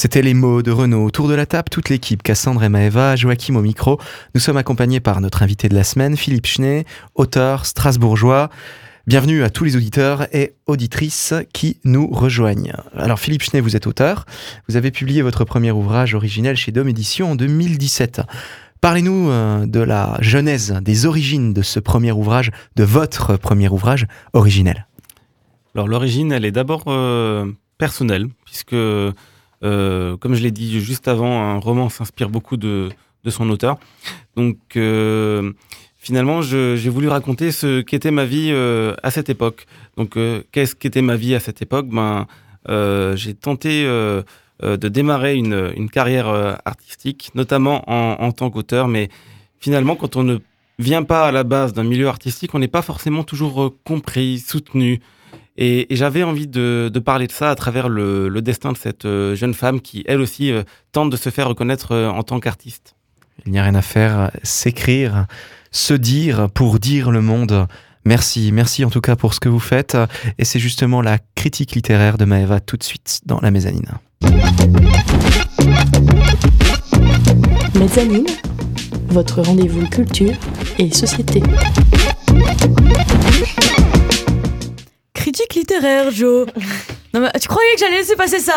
[0.00, 1.04] C'était les mots de Renaud.
[1.04, 4.00] Autour de la table, toute l'équipe, Cassandre et Maëva, Joachim au micro.
[4.34, 6.86] Nous sommes accompagnés par notre invité de la semaine, Philippe Schnee,
[7.16, 8.48] auteur strasbourgeois.
[9.06, 12.72] Bienvenue à tous les auditeurs et auditrices qui nous rejoignent.
[12.96, 14.24] Alors Philippe Schnee, vous êtes auteur.
[14.70, 18.22] Vous avez publié votre premier ouvrage originel chez Dôme Édition en 2017.
[18.80, 24.06] Parlez-nous euh, de la genèse, des origines de ce premier ouvrage, de votre premier ouvrage
[24.32, 24.86] originel.
[25.74, 28.74] Alors l'origine, elle est d'abord euh, personnelle, puisque,
[29.62, 32.90] euh, comme je l'ai dit juste avant, un roman s'inspire beaucoup de,
[33.28, 33.78] son auteur.
[34.36, 35.52] Donc euh,
[35.98, 39.66] finalement, j'ai voulu raconter ce qu'était ma vie euh, à cette époque.
[39.96, 40.16] Donc
[40.52, 41.88] qu'est-ce qu'était ma vie à cette époque?
[41.88, 42.26] Ben,
[43.16, 46.28] J'ai tenté de démarrer une, carrière
[46.64, 49.08] artistique, notamment en, en tant qu'auteur, mais
[49.58, 50.38] finalement, quand on ne
[50.78, 55.00] vient pas à la base d'un milieu artistique, on n'est pas forcément toujours compris, soutenu.
[55.60, 58.78] Et, et j'avais envie de, de, parler de ça à travers le, le destin de
[58.78, 62.22] cette euh, jeune femme qui, elle aussi, euh, tente de se faire reconnaître euh, en
[62.22, 62.96] tant qu'artiste.
[63.44, 65.26] Il n'y a rien à faire, s'écrire,
[65.70, 67.68] se dire pour dire le monde.
[68.06, 69.98] Merci, merci en tout cas pour ce que vous faites.
[70.38, 73.98] Et c'est justement la critique littéraire de Maëva tout de suite dans la mezzanine.
[77.74, 78.26] Mezzanine,
[79.08, 80.34] votre rendez-vous culture
[80.78, 81.42] et société.
[85.50, 86.46] Critique littéraire, Joe.
[87.12, 88.54] Non, mais tu croyais que j'allais laisser passer ça?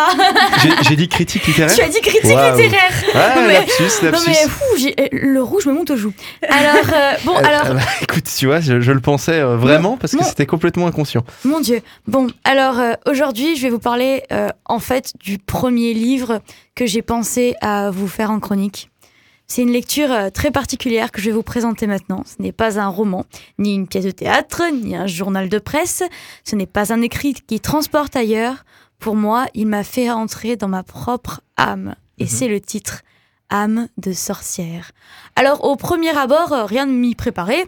[0.84, 1.74] J'ai dit critique littéraire?
[1.76, 2.56] Tu as dit critique Wow.
[2.56, 4.30] littéraire Ah, Non, mais- lapsus, Non lapsus.
[4.30, 6.14] mais fou, j'ai- euh, le rouge me monte aux joues.
[6.48, 9.98] Alors, euh, bon, Euh, alors, euh, écoute, tu vois, je, je le pensais euh, vraiment
[9.98, 10.24] parce que non.
[10.24, 11.26] c'était complètement inconscient.
[11.46, 11.82] Mon Dieu.
[12.08, 16.40] Bon, alors euh, aujourd'hui, je vais vous parler euh, en fait du premier livre
[16.76, 18.92] que j'ai pensé à vous faire en chronique.
[19.48, 22.24] C'est une lecture euh, très particulière que je vais vous présenter maintenant.
[22.26, 23.26] Ce n'est pas un roman,
[23.60, 26.04] ni une pièce de théâtre, ni un journal de presse.
[26.44, 28.66] Ce n'est pas un écrit qui transporte ailleurs.
[29.00, 31.96] Pour moi, il m'a fait entrer dans ma propre âme.
[32.20, 33.02] Et c'est le titre
[33.50, 34.92] Âme de sorcière.
[35.36, 37.68] Alors, au premier abord, euh, rien ne m'y préparait.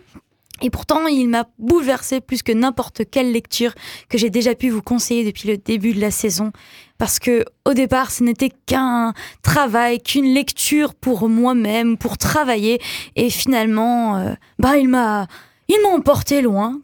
[0.61, 3.73] Et pourtant, il m'a bouleversé plus que n'importe quelle lecture
[4.07, 6.51] que j'ai déjà pu vous conseiller depuis le début de la saison.
[6.97, 12.79] Parce que, au départ, ce n'était qu'un travail, qu'une lecture pour moi-même, pour travailler.
[13.17, 15.27] Et finalement, euh, bah, il m'a,
[15.67, 16.79] il m'a emporté loin.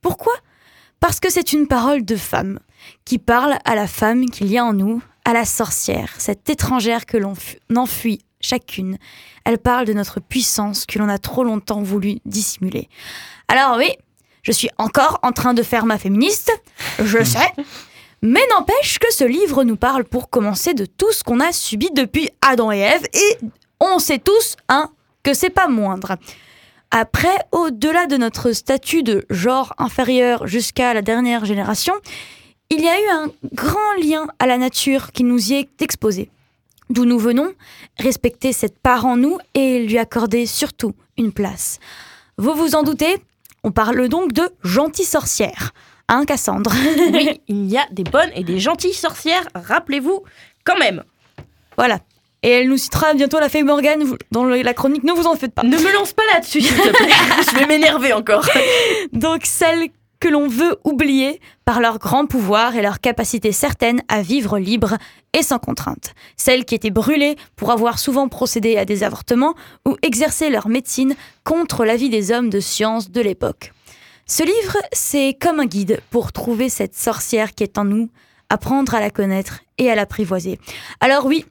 [0.00, 0.34] Pourquoi?
[1.00, 2.60] Parce que c'est une parole de femme
[3.04, 7.04] qui parle à la femme qu'il y a en nous, à la sorcière, cette étrangère
[7.04, 7.34] que l'on
[7.76, 8.98] enfuit chacune.
[9.44, 12.88] Elle parle de notre puissance que l'on a trop longtemps voulu dissimuler.
[13.48, 13.90] Alors oui,
[14.42, 16.52] je suis encore en train de faire ma féministe,
[17.02, 17.52] je sais.
[18.22, 21.90] Mais n'empêche que ce livre nous parle pour commencer de tout ce qu'on a subi
[21.94, 23.38] depuis Adam et Ève et
[23.80, 24.90] on sait tous, hein,
[25.22, 26.16] que c'est pas moindre.
[26.90, 31.94] Après, au-delà de notre statut de genre inférieur jusqu'à la dernière génération,
[32.70, 36.30] il y a eu un grand lien à la nature qui nous y est exposé.
[36.90, 37.52] D'où nous venons,
[37.98, 41.78] respecter cette part en nous et lui accorder surtout une place.
[42.38, 43.16] Vous vous en doutez,
[43.64, 45.72] on parle donc de gentille sorcière.
[46.08, 46.72] Hein, Cassandre?
[47.12, 50.22] Oui, il y a des bonnes et des gentilles sorcières, rappelez-vous,
[50.64, 51.02] quand même.
[51.76, 51.98] Voilà.
[52.42, 55.52] Et elle nous citera bientôt la fée Morgane dans la chronique, ne vous en faites
[55.52, 55.64] pas.
[55.64, 57.08] Ne me lance pas là-dessus, s'il te plaît.
[57.50, 58.48] je vais m'énerver encore.
[59.12, 59.88] Donc celles
[60.20, 64.96] que l'on veut oublier par leur grand pouvoir et leur capacité certaine à vivre libre
[65.32, 66.14] et sans contrainte.
[66.36, 69.54] Celles qui étaient brûlées pour avoir souvent procédé à des avortements
[69.86, 71.14] ou exercé leur médecine
[71.44, 73.72] contre l'avis des hommes de science de l'époque.
[74.26, 78.10] Ce livre, c'est comme un guide pour trouver cette sorcière qui est en nous,
[78.50, 80.58] apprendre à la connaître et à l'apprivoiser.
[81.00, 81.46] Alors oui,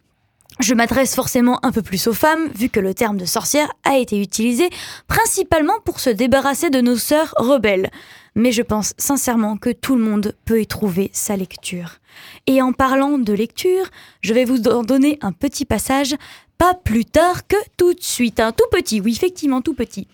[0.59, 3.97] je m'adresse forcément un peu plus aux femmes, vu que le terme de sorcière a
[3.97, 4.69] été utilisé
[5.07, 7.91] principalement pour se débarrasser de nos sœurs rebelles.
[8.37, 11.97] Mais je pense sincèrement que tout le monde peut y trouver sa lecture.
[12.45, 13.89] Et en parlant de lecture,
[14.21, 16.15] je vais vous donner un petit passage,
[16.59, 18.39] pas plus tard que tout de suite.
[18.39, 20.07] Un tout petit, oui, effectivement tout petit.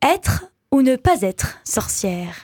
[0.00, 2.36] Être ou ne pas être sorcière?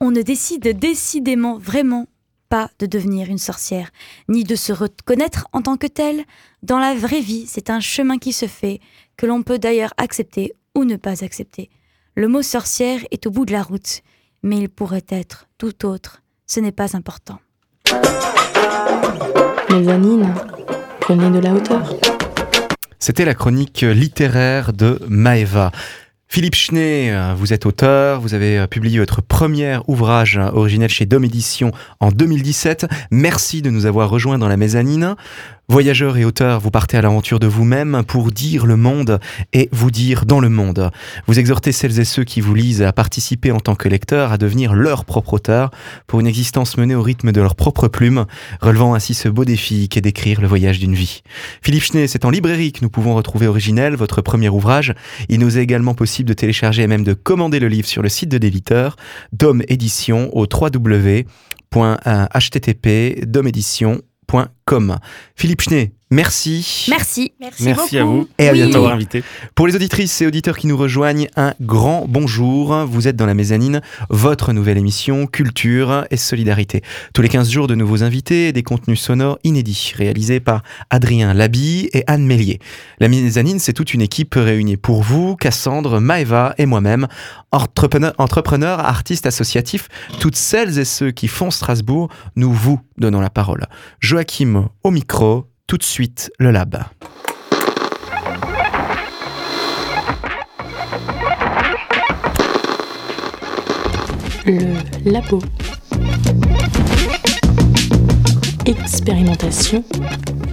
[0.00, 2.08] On ne décide décidément vraiment
[2.50, 3.90] pas de devenir une sorcière,
[4.28, 6.24] ni de se reconnaître en tant que telle.
[6.62, 8.80] Dans la vraie vie, c'est un chemin qui se fait,
[9.16, 11.70] que l'on peut d'ailleurs accepter ou ne pas accepter.
[12.18, 14.02] Le mot sorcière est au bout de la route,
[14.42, 16.20] mais il pourrait être tout autre.
[16.48, 17.38] Ce n'est pas important.
[19.70, 20.34] Mezzanine,
[20.98, 21.94] prenez de la hauteur.
[22.98, 25.70] C'était la chronique littéraire de Maeva.
[26.26, 31.24] Philippe Schnee, vous êtes auteur, vous avez euh, publié votre premier ouvrage originel chez Dom
[31.24, 32.86] Édition en 2017.
[33.12, 35.14] Merci de nous avoir rejoints dans la mezzanine.
[35.70, 39.20] Voyageur et auteur, vous partez à l'aventure de vous-même pour dire le monde
[39.52, 40.90] et vous dire dans le monde.
[41.26, 44.38] Vous exhortez celles et ceux qui vous lisent à participer en tant que lecteurs à
[44.38, 45.70] devenir leur propre auteur
[46.06, 48.24] pour une existence menée au rythme de leur propre plume,
[48.62, 51.22] relevant ainsi ce beau défi qu'est d'écrire le voyage d'une vie.
[51.60, 54.94] Philippe Schnee, c'est en librairie que nous pouvons retrouver Originel, votre premier ouvrage.
[55.28, 58.08] Il nous est également possible de télécharger et même de commander le livre sur le
[58.08, 58.96] site de l'éditeur,
[59.34, 60.46] Dom Édition, au
[65.36, 66.86] Philippe Schnee, merci.
[66.88, 67.32] Merci.
[67.40, 68.86] Merci, Merci à vous Et à bientôt.
[68.86, 69.22] invité.
[69.54, 72.74] Pour les auditrices et auditeurs qui nous rejoignent, un grand bonjour.
[72.86, 76.82] Vous êtes dans la mezzanine, votre nouvelle émission Culture et Solidarité.
[77.14, 81.34] Tous les 15 jours, de nouveaux invités et des contenus sonores inédits, réalisés par Adrien
[81.34, 82.58] Labi et Anne Mélier.
[83.00, 87.06] La mezzanine, c'est toute une équipe réunie pour vous, Cassandre, Maeva et moi-même,
[87.52, 89.88] entrepreneurs, entrepreneurs, artistes associatifs,
[90.20, 93.66] toutes celles et ceux qui font Strasbourg, nous vous donnons la parole.
[94.00, 96.82] Joachim au micro, tout de suite le lab.
[104.46, 105.42] Le labo.
[108.66, 109.84] Expérimentation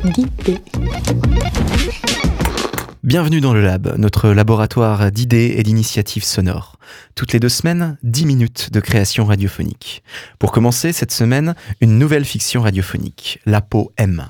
[0.04, 0.62] d'idées.
[3.06, 6.80] Bienvenue dans le Lab, notre laboratoire d'idées et d'initiatives sonores.
[7.14, 10.02] Toutes les deux semaines, 10 minutes de création radiophonique.
[10.40, 14.26] Pour commencer, cette semaine, une nouvelle fiction radiophonique, La peau M.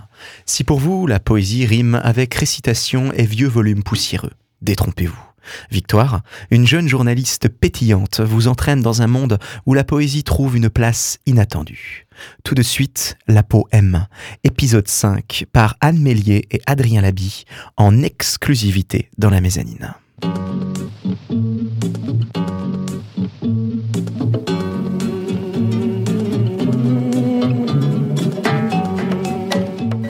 [0.46, 5.25] Si pour vous, la poésie rime avec récitation et vieux volumes poussiéreux, détrompez-vous.
[5.72, 6.22] Victoire,
[6.52, 11.20] une jeune journaliste pétillante, vous entraîne dans un monde où la poésie trouve une place
[11.26, 12.06] inattendue.
[12.44, 14.08] Tout de suite, La M,
[14.44, 17.46] épisode 5, par Anne Mélier et Adrien Labi,
[17.78, 19.94] en exclusivité dans la mezzanine.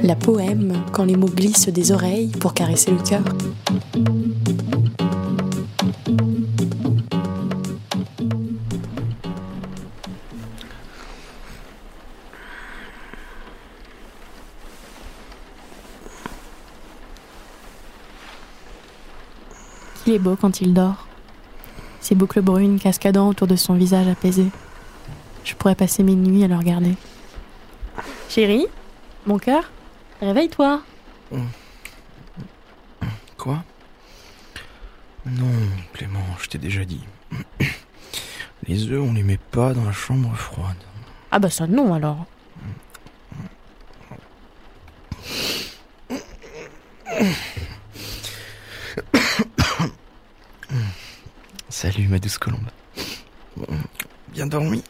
[0.04, 3.24] La poème quand les mots glissent des oreilles pour caresser le cœur.
[20.06, 21.08] Il est beau quand il dort.
[22.00, 24.46] ses boucles brunes cascadant autour de son visage apaisé.
[25.44, 26.94] Je pourrais passer mes nuits à le regarder.
[28.30, 28.68] Chérie,
[29.26, 29.64] mon cœur,
[30.22, 30.82] réveille-toi.
[33.38, 33.64] Quoi?
[35.26, 35.46] Non,
[35.94, 37.02] Clément, je t'ai déjà dit.
[38.68, 40.78] Les œufs, on les met pas dans la chambre froide.
[41.32, 42.26] Ah bah ça non alors.
[51.78, 52.70] Salut, ma douce colombe.
[54.30, 54.82] Bien dormi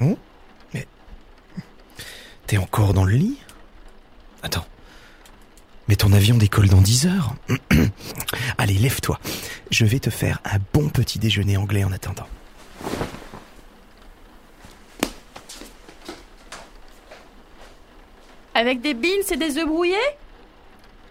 [0.00, 0.18] Oh
[0.74, 0.84] Mais.
[2.48, 3.38] T'es encore dans le lit?
[4.42, 4.66] Attends.
[5.86, 7.36] Mais ton avion décolle dans 10 heures.
[8.58, 9.20] Allez, lève-toi.
[9.70, 12.26] Je vais te faire un bon petit déjeuner anglais en attendant.
[18.54, 19.94] Avec des beans et des œufs brouillés?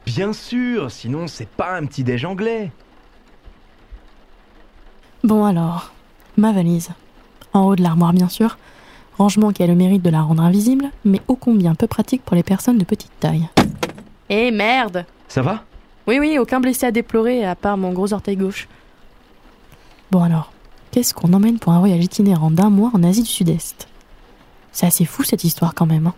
[0.06, 2.74] Bien sûr, sinon c'est pas un petit déj anglais.
[5.24, 5.92] Bon alors,
[6.38, 6.90] ma valise.
[7.54, 8.58] En haut de l'armoire bien sûr.
[9.18, 12.36] Rangement qui a le mérite de la rendre invisible, mais ô combien peu pratique pour
[12.36, 13.50] les personnes de petite taille.
[14.30, 15.64] Eh merde Ça va?
[16.08, 18.70] Oui oui, aucun blessé à déplorer à part mon gros orteil gauche.
[20.12, 20.52] Bon alors,
[20.92, 23.88] qu'est-ce qu'on emmène pour un voyage itinérant d'un mois en Asie du Sud-Est?
[24.72, 26.08] C'est assez fou cette histoire quand même.
[26.08, 26.14] Hein.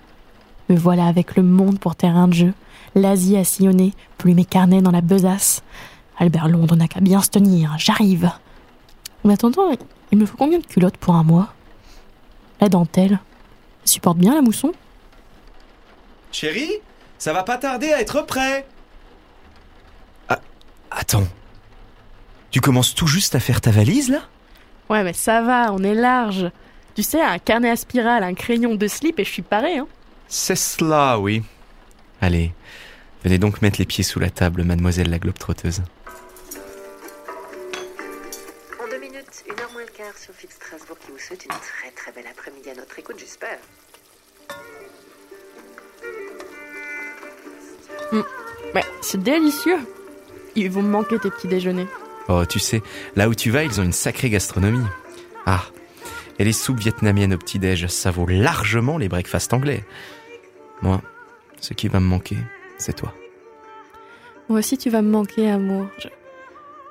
[0.69, 2.53] Me voilà avec le monde pour terrain de jeu,
[2.93, 5.63] l'Asie à sillonner, plus mes carnets dans la besace.
[6.19, 8.29] Albert Londres n'a qu'à bien se tenir, j'arrive.
[9.23, 9.71] En attendant,
[10.11, 11.53] il me faut combien de culottes pour un mois?
[12.59, 13.19] La dentelle,
[13.83, 14.71] ça supporte bien la mousson?
[16.31, 16.73] Chérie,
[17.17, 18.65] ça va pas tarder à être prêt.
[20.29, 20.39] Ah,
[20.89, 21.27] attends.
[22.49, 24.21] Tu commences tout juste à faire ta valise là?
[24.89, 26.51] Ouais mais ça va, on est large.
[26.95, 29.77] Tu sais, un carnet à spirale, un crayon de slip et je suis paré.
[29.77, 29.87] Hein.
[30.27, 31.43] C'est cela, oui.
[32.19, 32.53] Allez,
[33.23, 35.81] venez donc mettre les pieds sous la table, mademoiselle la globe-trotteuse.
[36.00, 36.00] En
[40.33, 43.59] Fixe Strasbourg qui vous souhaite une très très belle après-midi à notre écoute, j'espère.
[48.73, 49.77] Ouais, c'est délicieux.
[50.55, 51.87] Ils vont me manquer tes petits déjeuners.
[52.29, 52.81] Oh, tu sais,
[53.15, 54.85] là où tu vas, ils ont une sacrée gastronomie.
[55.45, 55.63] Ah,
[56.39, 59.83] et les soupes vietnamiennes au petit-déj, ça vaut largement les breakfasts anglais.
[60.81, 61.01] Moi,
[61.59, 62.37] ce qui va me manquer,
[62.77, 63.13] c'est toi.
[64.49, 65.87] Moi aussi, tu vas me manquer, amour.
[65.99, 66.07] Je,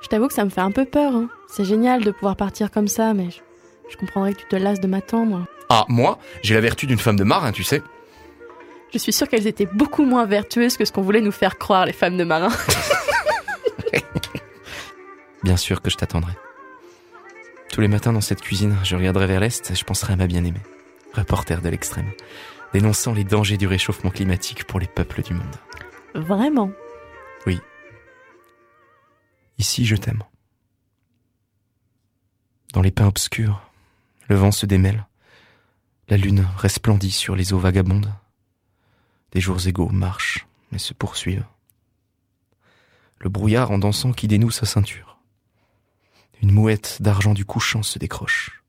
[0.01, 1.13] je t'avoue que ça me fait un peu peur.
[1.15, 1.29] hein.
[1.51, 3.39] C'est génial de pouvoir partir comme ça, mais je,
[3.89, 5.45] je comprendrais que tu te lasses de m'attendre.
[5.69, 7.83] Ah, moi, j'ai la vertu d'une femme de marin, tu sais.
[8.93, 11.85] Je suis sûre qu'elles étaient beaucoup moins vertueuses que ce qu'on voulait nous faire croire,
[11.85, 12.55] les femmes de marins.
[15.43, 16.33] Bien sûr que je t'attendrai.
[17.71, 20.27] Tous les matins dans cette cuisine, je regarderai vers l'est et je penserai à ma
[20.27, 20.61] bien-aimée,
[21.13, 22.11] reporter de l'extrême,
[22.73, 25.55] dénonçant les dangers du réchauffement climatique pour les peuples du monde.
[26.13, 26.71] Vraiment?
[29.61, 30.23] Ici, je t'aime.
[32.73, 33.61] Dans les pins obscurs,
[34.29, 35.05] le vent se démêle,
[36.07, 38.13] la lune resplendit sur les eaux vagabondes.
[39.31, 41.45] Des jours égaux marchent et se poursuivent.
[43.19, 45.19] Le brouillard en dansant qui dénoue sa ceinture.
[46.41, 48.63] Une mouette d'argent du couchant se décroche.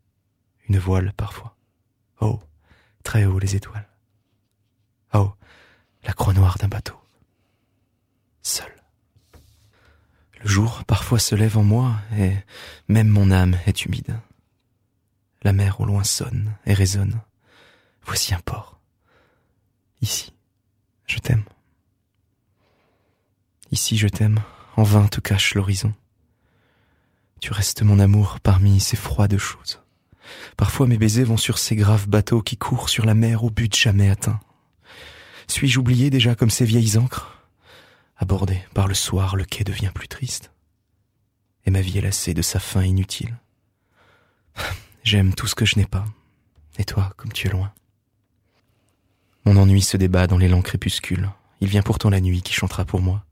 [0.69, 1.57] Une voile parfois.
[2.21, 2.41] Oh,
[3.03, 3.89] très haut les étoiles.
[5.15, 5.33] Oh,
[6.05, 6.97] la croix noire d'un bateau.
[8.43, 8.82] Seul.
[10.43, 12.33] Le jour parfois se lève en moi et
[12.89, 14.19] même mon âme est humide.
[15.43, 17.21] La mer au loin sonne et résonne.
[18.05, 18.81] Voici un port.
[20.01, 20.33] Ici,
[21.07, 21.45] je t'aime.
[23.71, 24.41] Ici, je t'aime.
[24.77, 25.95] En vain te cache l'horizon.
[27.41, 29.81] Tu restes mon amour parmi ces froides choses.
[30.57, 33.75] Parfois mes baisers vont sur ces graves bateaux qui courent sur la mer au but
[33.75, 34.41] jamais atteint.
[35.49, 37.42] Suis-je oublié déjà comme ces vieilles ancres
[38.23, 40.53] Abordé par le soir, le quai devient plus triste.
[41.67, 43.37] Et ma vie est lassée de sa fin inutile.
[45.03, 46.05] J'aime tout ce que je n'ai pas.
[46.79, 47.75] Et toi, comme tu es loin.
[49.45, 51.31] Mon ennui se débat dans l'élan crépuscule.
[51.61, 53.25] Il vient pourtant la nuit qui chantera pour moi.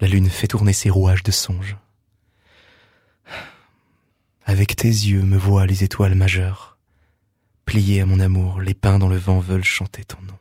[0.00, 1.76] La lune fait tourner ses rouages de songes.
[4.44, 6.78] Avec tes yeux me voient les étoiles majeures.
[7.64, 10.38] Pliées à mon amour, les pins dans le vent veulent chanter ton nom.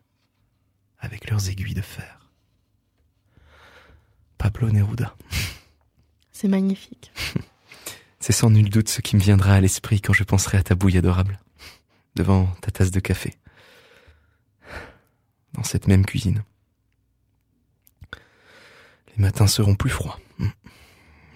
[0.99, 2.18] Avec leurs aiguilles de fer.
[4.39, 5.15] Pablo Neruda.
[6.31, 7.11] C'est magnifique.
[8.19, 10.75] C'est sans nul doute ce qui me viendra à l'esprit quand je penserai à ta
[10.75, 11.39] bouille adorable,
[12.15, 13.35] devant ta tasse de café,
[15.53, 16.43] dans cette même cuisine.
[19.15, 20.19] Les matins seront plus froids,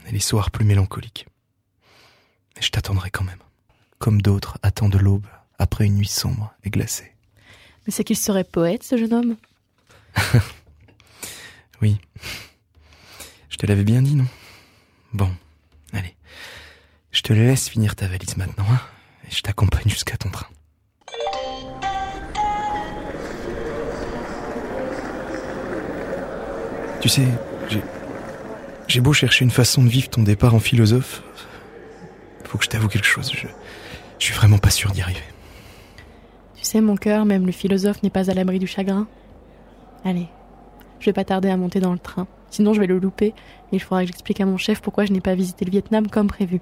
[0.08, 1.28] et les soirs plus mélancoliques.
[2.56, 3.42] Mais je t'attendrai quand même,
[4.00, 5.28] comme d'autres attendent l'aube
[5.60, 7.14] après une nuit sombre et glacée.
[7.86, 9.36] Mais c'est qu'il serait poète, ce jeune homme?
[11.82, 12.00] Oui.
[13.54, 14.26] Je te l'avais bien dit, non?
[15.14, 15.30] Bon,
[15.94, 16.16] allez.
[17.12, 18.82] Je te laisse finir ta valise maintenant, hein,
[19.28, 20.48] et je t'accompagne jusqu'à ton train.
[27.00, 27.28] Tu sais,
[27.70, 27.84] j'ai.
[28.88, 31.22] J'ai beau chercher une façon de vivre ton départ en philosophe.
[32.46, 33.48] Faut que je t'avoue quelque chose, je.
[34.18, 35.22] Je suis vraiment pas sûr d'y arriver.
[36.56, 39.08] Tu sais, mon cœur, même le philosophe n'est pas à l'abri du chagrin?
[40.04, 40.28] Allez,
[41.04, 42.28] je vais pas tarder à monter dans le train.
[42.50, 43.34] Sinon, je vais le louper et
[43.74, 46.28] il faudra que j'explique à mon chef pourquoi je n'ai pas visité le Vietnam comme
[46.28, 46.62] prévu.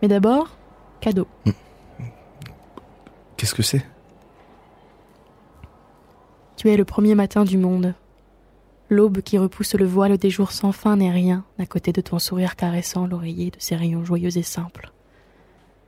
[0.00, 0.56] Mais d'abord,
[1.00, 1.26] cadeau.
[3.36, 3.84] Qu'est-ce que c'est?
[6.56, 7.94] Tu es le premier matin du monde.
[8.90, 12.18] L'aube qui repousse le voile des jours sans fin n'est rien à côté de ton
[12.18, 14.92] sourire caressant l'oreiller de ces rayons joyeux et simples.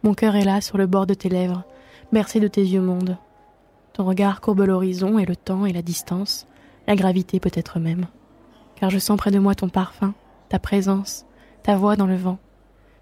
[0.03, 1.65] Mon cœur est là sur le bord de tes lèvres,
[2.13, 3.17] bercé de tes yeux mondes.
[3.93, 6.47] Ton regard courbe l'horizon et le temps et la distance,
[6.91, 8.07] la gravité peut-être même.
[8.75, 10.13] Car je sens près de moi ton parfum,
[10.49, 11.25] ta présence,
[11.63, 12.41] ta voix dans le vent.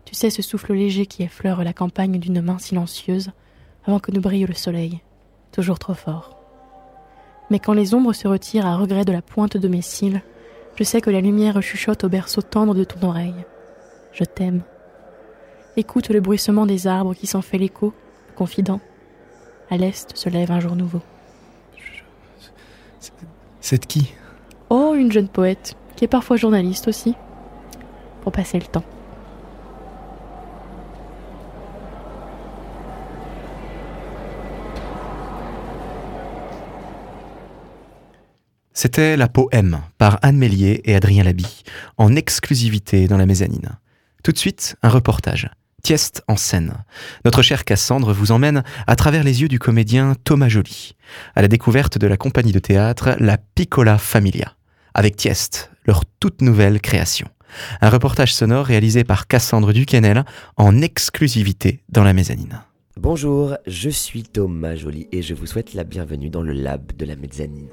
[0.05, 3.31] Tu sais ce souffle léger qui effleure la campagne d'une main silencieuse
[3.87, 5.01] avant que ne brille le soleil,
[5.53, 6.39] toujours trop fort.
[7.49, 10.21] Mais quand les ombres se retirent à regret de la pointe de mes cils,
[10.77, 13.47] je sais que la lumière chuchote au berceau tendre de ton oreille.
[14.13, 14.61] Je t'aime.
[15.79, 17.95] Écoute le bruissement des arbres qui s'en fait l'écho,
[18.37, 18.81] confident.
[19.71, 21.01] À l'est se lève un jour nouveau.
[23.71, 24.15] C'est de qui?
[24.71, 27.15] Oh, une jeune poète, qui est parfois journaliste aussi,
[28.23, 28.83] pour passer le temps.
[38.73, 41.63] C'était La Poème par Anne Mélier et Adrien Laby,
[41.99, 43.79] en exclusivité dans la mezzanine.
[44.25, 45.51] Tout de suite, un reportage.
[45.83, 46.75] Tieste en scène.
[47.25, 50.97] Notre chère Cassandre vous emmène à travers les yeux du comédien Thomas Joly,
[51.35, 54.55] à la découverte de la compagnie de théâtre La Piccola Familia,
[54.95, 57.29] avec Tieste, leur toute nouvelle création.
[57.81, 60.25] Un reportage sonore réalisé par Cassandre Duquesnel
[60.57, 62.61] en exclusivité dans la mezzanine.
[63.01, 67.07] Bonjour, je suis Thomas Joly et je vous souhaite la bienvenue dans le lab de
[67.07, 67.69] la mezzanine.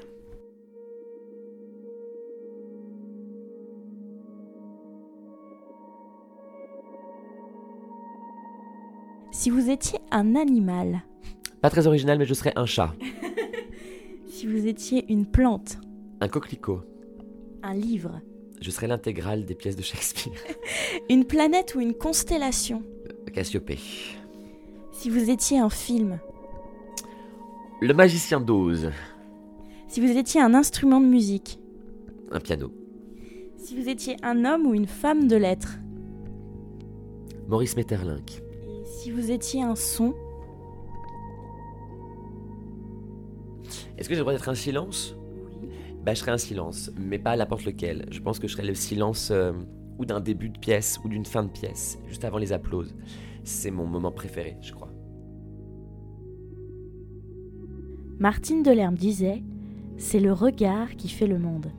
[9.38, 11.02] Si vous étiez un animal,
[11.60, 12.94] Pas très original, mais je serais un chat,
[14.28, 15.78] si vous étiez une plante,
[16.22, 16.80] un coquelicot.
[17.62, 18.20] un livre,
[18.62, 20.32] Je serais l'intégrale des pièces de Shakespeare.
[21.10, 22.82] une planète ou une constellation,
[23.34, 23.78] Cassiopée.
[24.92, 26.18] si vous étiez un film,
[27.82, 28.90] Le magicien d'Oz.
[29.88, 31.58] si vous étiez un instrument de musique,
[32.32, 32.72] Un piano.
[33.58, 35.76] si vous étiez un homme ou une femme de lettres,
[37.48, 38.42] Maurice Metterlinck.
[39.06, 40.14] Si vous étiez un son,
[43.96, 45.14] Est-ce que j'ai le droit d'être un silence?
[46.04, 48.06] Bah, je serais un silence, mais pas n'importe lequel.
[48.10, 49.52] Je pense que je serais le silence euh,
[49.98, 52.96] ou d'un début de pièce ou d'une fin de pièce, juste avant les applauses.
[53.44, 54.90] C'est mon moment préféré, je crois.
[58.18, 59.44] Martine Delerme disait
[59.98, 61.70] C'est le regard qui fait le monde.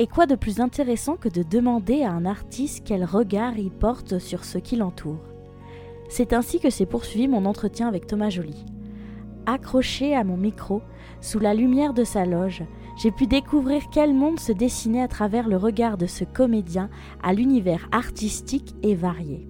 [0.00, 4.18] Et quoi de plus intéressant que de demander à un artiste quel regard il porte
[4.18, 5.29] sur ce qui l'entoure?
[6.10, 8.66] C'est ainsi que s'est poursuivi mon entretien avec Thomas Joly.
[9.46, 10.82] Accroché à mon micro,
[11.20, 12.64] sous la lumière de sa loge,
[13.00, 16.90] j'ai pu découvrir quel monde se dessinait à travers le regard de ce comédien
[17.22, 19.48] à l'univers artistique et varié.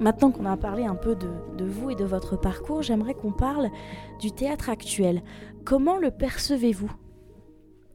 [0.00, 1.28] Maintenant qu'on a parlé un peu de,
[1.58, 3.68] de vous et de votre parcours, j'aimerais qu'on parle
[4.18, 5.22] du théâtre actuel.
[5.64, 6.90] Comment le percevez-vous?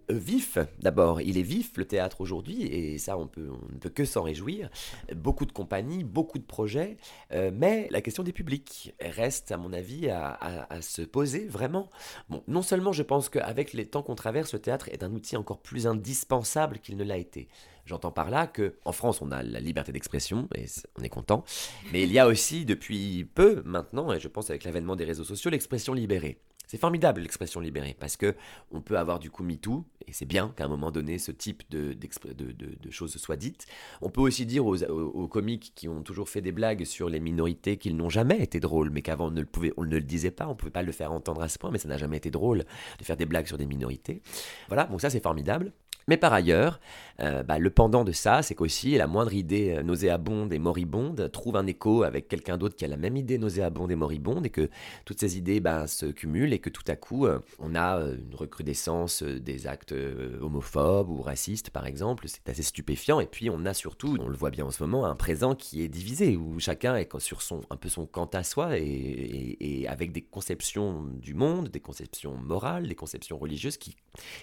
[0.09, 3.89] Vif, d'abord, il est vif le théâtre aujourd'hui, et ça on, peut, on ne peut
[3.89, 4.69] que s'en réjouir.
[5.15, 6.97] Beaucoup de compagnies, beaucoup de projets,
[7.31, 10.37] euh, mais la question des publics reste, à mon avis, à,
[10.81, 11.89] se poser vraiment.
[12.29, 15.37] Bon, non seulement je pense qu'avec les temps qu'on traverse, le théâtre est un outil
[15.37, 17.47] encore plus indispensable qu'il ne l'a été.
[17.85, 20.65] J'entends par là que en France on a la liberté d'expression et
[20.97, 21.43] on est content,
[21.91, 25.23] mais il y a aussi depuis peu maintenant, et je pense avec l'avènement des réseaux
[25.23, 26.39] sociaux, l'expression libérée.
[26.69, 28.35] C'est formidable l'expression libérée parce que
[28.71, 31.63] on peut avoir du coup MeToo, et c'est bien qu'à un moment donné ce type
[31.71, 33.65] de, de, de- choses soit dites.
[34.03, 37.77] On peut aussi dire aux, comiques qui ont toujours fait des blagues sur les minorités
[37.77, 39.47] qu'ils n'ont jamais été drôles, mais qu'avant on ne le,
[39.77, 41.71] on ne le disait pas, on ne pouvait pas le faire entendre à ce point,
[41.71, 42.65] mais ça n'a jamais été drôle
[42.99, 44.21] de faire des blagues sur des minorités.
[44.67, 45.71] Voilà, donc ça c'est formidable.
[46.07, 46.79] Mais par ailleurs,
[47.21, 51.29] euh, bah, le pendant de ça, c'est qu'aussi la moindre idée euh, nauséabonde et moribonde
[51.31, 54.49] trouve un écho avec quelqu'un d'autre qui a la même idée nauséabonde et moribonde, et
[54.49, 54.69] que
[55.05, 58.35] toutes ces idées ben, se cumulent, et que tout à coup, euh, on a une
[58.35, 59.93] recrudescence des actes
[60.41, 62.25] homophobes ou racistes, par exemple.
[62.27, 63.19] C'est assez stupéfiant.
[63.19, 65.81] Et puis, on a surtout, on le voit bien en ce moment, un présent qui
[65.81, 69.81] est divisé, où chacun est sur son, un peu son quant à soi, et, et-
[69.81, 73.95] et avec des conceptions du monde, des conceptions morales, des conceptions religieuses qui,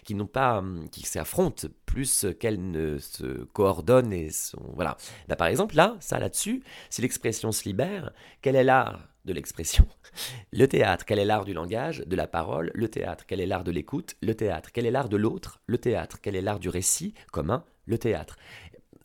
[0.05, 4.73] qui n'ont pas, hum, qui s'affrontent plus qu'elles se coordonnent et sont...
[4.75, 4.97] Voilà.
[5.29, 8.13] Là, par exemple, là, ça là-dessus, si l'expression se libère,
[8.43, 9.87] quel est l'art de l'expression?
[10.53, 12.71] Le théâtre, quel est l'art du langage, de la parole?
[12.75, 14.17] Le théâtre, quel est l'art de l'écoute?
[14.23, 15.61] Le théâtre, quel est l'art de l'autre?
[15.67, 17.65] Le théâtre, quel est l'art du récit commun?
[17.87, 18.37] Le théâtre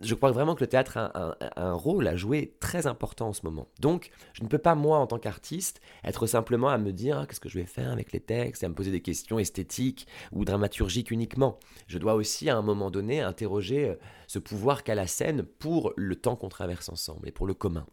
[0.03, 3.33] je crois vraiment que le théâtre a un, un, rôle à jouer très important en
[3.33, 3.67] ce moment.
[3.79, 7.25] Donc, je ne peux pas, moi, en tant qu'artiste, être simplement à me dire ah,
[7.25, 10.07] qu'est-ce que je vais faire avec les textes, et à me poser des questions esthétiques
[10.31, 11.59] ou dramaturgiques uniquement.
[11.87, 13.95] Je dois aussi, à un moment donné, interroger euh,
[14.27, 17.85] ce pouvoir qu'a la scène pour le temps qu'on traverse ensemble et pour le commun.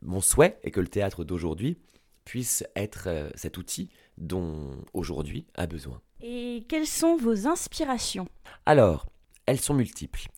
[0.00, 1.78] Mon souhait est que le théâtre d'aujourd'hui
[2.24, 6.00] puisse être euh, cet outil dont aujourd'hui a besoin.
[6.20, 8.28] Et quelles sont vos inspirations?
[8.64, 9.06] Alors,
[9.46, 10.28] elles sont multiples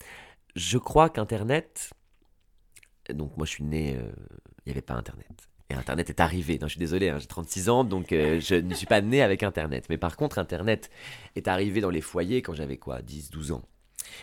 [0.54, 1.92] je crois qu'Internet.
[3.12, 3.96] Donc, moi, je suis né.
[3.96, 4.12] euh,
[4.64, 5.48] Il n'y avait pas Internet.
[5.70, 6.58] Et Internet est arrivé.
[6.58, 9.22] Non, je suis désolé, hein, j'ai 36 ans, donc euh, je ne suis pas né
[9.22, 9.86] avec Internet.
[9.88, 10.90] Mais par contre, Internet
[11.36, 13.62] est arrivé dans les foyers quand j'avais quoi 10, 12 ans.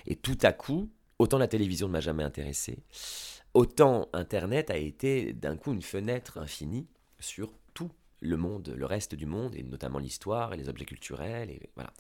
[0.06, 2.84] Et tout à coup, autant la télévision ne m'a jamais intéressé,
[3.54, 6.88] autant Internet a été d'un coup une fenêtre infinie
[7.20, 11.50] sur tout le monde, le reste du monde, et notamment l'histoire et les objets culturels.
[11.50, 11.92] Et voilà.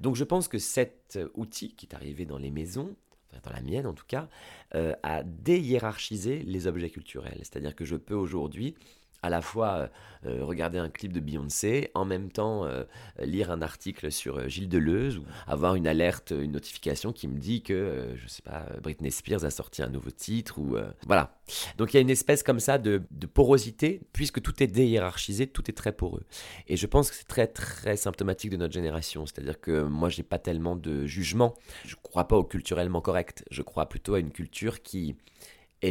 [0.00, 2.96] Donc je pense que cet outil qui est arrivé dans les maisons,
[3.42, 4.28] dans la mienne en tout cas,
[4.74, 7.38] euh, a déhiérarchisé les objets culturels.
[7.38, 8.74] C'est-à-dire que je peux aujourd'hui
[9.26, 9.90] à la fois
[10.26, 12.84] euh, regarder un clip de Beyoncé, en même temps euh,
[13.20, 17.38] lire un article sur euh, Gilles Deleuze, ou avoir une alerte, une notification qui me
[17.38, 20.90] dit que, euh, je sais pas, Britney Spears a sorti un nouveau titre, ou euh,
[21.06, 21.36] voilà.
[21.76, 23.02] Donc il y a une espèce comme ça de,
[23.32, 26.22] porosité, puisque tout est déhiérarchisé, tout est très poreux.
[26.68, 30.22] Et je pense que c'est très très symptomatique de notre génération, c'est-à-dire que moi j'ai
[30.22, 31.54] pas tellement de jugement,
[31.84, 35.16] je crois pas au culturellement correct, je crois plutôt à une culture qui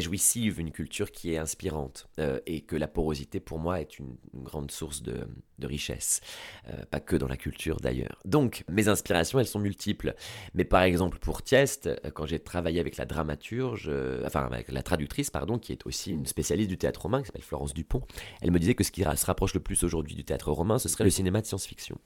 [0.01, 4.15] jouissive, une culture qui est inspirante, euh, et que la porosité pour moi est une,
[4.33, 5.27] grande source de,
[5.61, 6.21] richesse,
[6.67, 8.19] Euh, pas que dans la culture d'ailleurs.
[8.25, 10.13] Donc mes inspirations elles sont multiples,
[10.53, 13.89] mais par exemple pour Tiest, euh, quand j'ai travaillé avec la dramaturge,
[14.25, 17.41] enfin avec la traductrice pardon, qui est aussi une spécialiste du théâtre romain, qui s'appelle
[17.41, 18.01] Florence Dupont,
[18.41, 20.89] elle me disait que ce qui se rapproche le plus aujourd'hui du théâtre romain, ce
[20.89, 21.97] serait le cinéma de science-fiction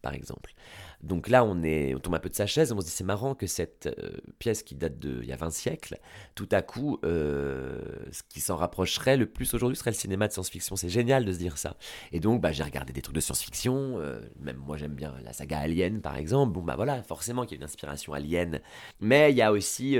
[0.00, 0.54] par exemple.
[1.02, 3.04] Donc là, on, est, on tombe un peu de sa chaise, on se dit c'est
[3.04, 5.98] marrant que cette euh, pièce qui date d'il y a 20 siècles,
[6.34, 7.80] tout à coup, euh,
[8.12, 10.76] ce qui s'en rapprocherait le plus aujourd'hui serait le cinéma de science-fiction.
[10.76, 11.76] C'est génial de se dire ça.
[12.12, 15.32] Et donc, bah, j'ai regardé des trucs de science-fiction, euh, même moi j'aime bien la
[15.32, 16.52] saga Alien par exemple.
[16.52, 18.60] Bon, bah voilà, forcément qu'il y a une inspiration alien.
[19.00, 19.96] Mais il y a aussi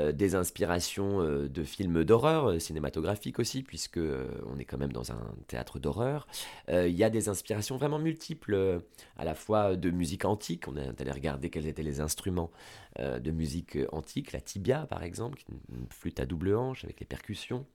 [0.00, 4.92] euh, des inspirations euh, de films d'horreur, euh, cinématographiques aussi, puisque on est quand même
[4.92, 6.26] dans un théâtre d'horreur.
[6.68, 8.80] Il y a des inspirations vraiment multiples,
[9.16, 12.50] à la fois de musique antique, on est allé regarder quels étaient les instruments
[12.98, 17.66] de musique antique, la tibia par exemple, une flûte à double hanche avec les percussions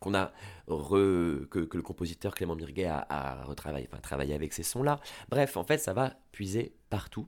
[0.00, 0.32] qu'on a
[0.68, 5.00] re- que, le compositeur Clément Mirguet a, retravaillé, travaillé avec ces sons-là.
[5.28, 7.26] Bref, en fait, ça va puiser partout,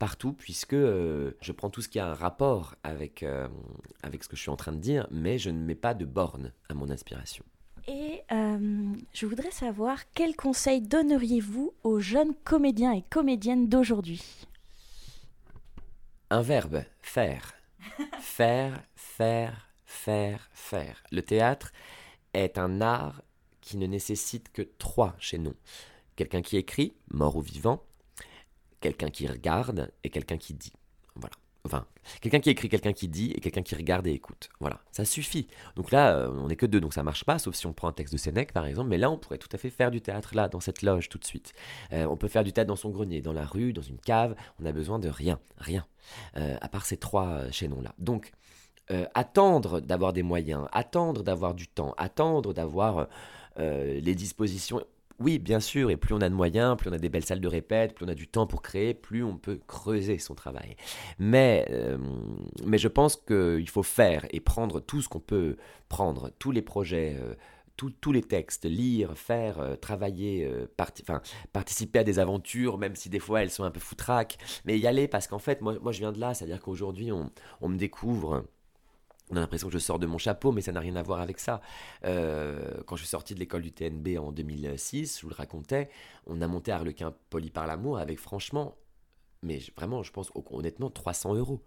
[0.00, 3.46] partout, puisque euh, je prends tout ce qui a un rapport avec, euh,
[4.02, 6.06] avec ce que je suis en train de dire, mais je ne mets pas de
[6.06, 7.44] borne à mon inspiration.
[7.86, 14.22] Et euh, je voudrais savoir quels conseils donneriez-vous aux jeunes comédiens et comédiennes d'aujourd'hui?
[16.30, 17.54] Un verbe, faire.
[18.20, 21.02] Faire, faire, faire, faire.
[21.10, 21.72] Le théâtre
[22.34, 23.22] est un art
[23.60, 25.56] qui ne nécessite que trois chaînons.
[26.16, 27.82] Quelqu'un qui écrit, mort ou vivant,
[28.80, 30.72] quelqu'un qui regarde et quelqu'un qui dit.
[31.16, 31.34] Voilà.
[31.64, 31.84] Enfin,
[32.22, 34.48] quelqu'un qui écrit, quelqu'un qui dit et quelqu'un qui regarde et écoute.
[34.60, 35.46] Voilà, ça suffit.
[35.76, 37.88] Donc là, euh, on n'est que deux, donc ça marche pas, sauf si on prend
[37.88, 38.88] un texte de Sénèque par exemple.
[38.88, 41.18] Mais là, on pourrait tout à fait faire du théâtre là, dans cette loge tout
[41.18, 41.52] de suite.
[41.92, 44.34] Euh, on peut faire du théâtre dans son grenier, dans la rue, dans une cave.
[44.58, 45.86] On a besoin de rien, rien,
[46.38, 47.94] euh, à part ces trois euh, chaînons-là.
[47.98, 48.32] Donc,
[49.14, 53.06] attendre d'avoir des moyens, attendre d'avoir du temps, attendre d'avoir
[53.56, 54.82] les dispositions.
[55.20, 57.40] Oui, bien sûr, et plus on a de moyens, plus on a des belles salles
[57.42, 60.76] de répète, plus on a du temps pour créer, plus on peut creuser son travail.
[61.18, 61.98] Mais, euh,
[62.64, 65.56] mais je pense qu'il faut faire et prendre tout ce qu'on peut
[65.90, 67.34] prendre, tous les projets, euh,
[67.76, 70.50] tous- les textes, lire, faire, euh, travailler,
[71.52, 74.86] participer à des aventures, même si des fois elles sont un peu foutraques, mais y
[74.86, 77.76] aller parce qu'en fait, moi, moi je viens de là, c'est-à-dire qu'aujourd'hui on, on me
[77.78, 78.44] découvre.
[79.30, 81.20] On a l'impression que je sors de mon chapeau, mais ça n'a rien à voir
[81.20, 81.60] avec ça.
[82.04, 85.88] Euh, quand je suis sorti de l'école du TNB en 2006, je vous le racontais,
[86.26, 88.76] on a monté Harlequin Poli par l'amour avec franchement,
[89.42, 91.62] mais vraiment, je pense honnêtement 300 euros.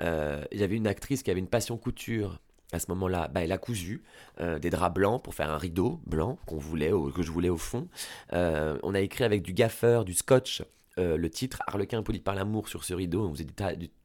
[0.00, 2.38] Euh, J'avais une actrice qui avait une passion couture.
[2.72, 4.02] À ce moment-là, bah, elle a cousu
[4.40, 7.56] euh, des draps blancs pour faire un rideau blanc qu'on voulait, que je voulais au
[7.56, 7.88] fond.
[8.32, 10.62] Euh, on a écrit avec du gaffeur, du scotch,
[10.98, 13.26] le titre Harlequin poli par l'amour sur ce rideau.
[13.26, 13.44] On faisait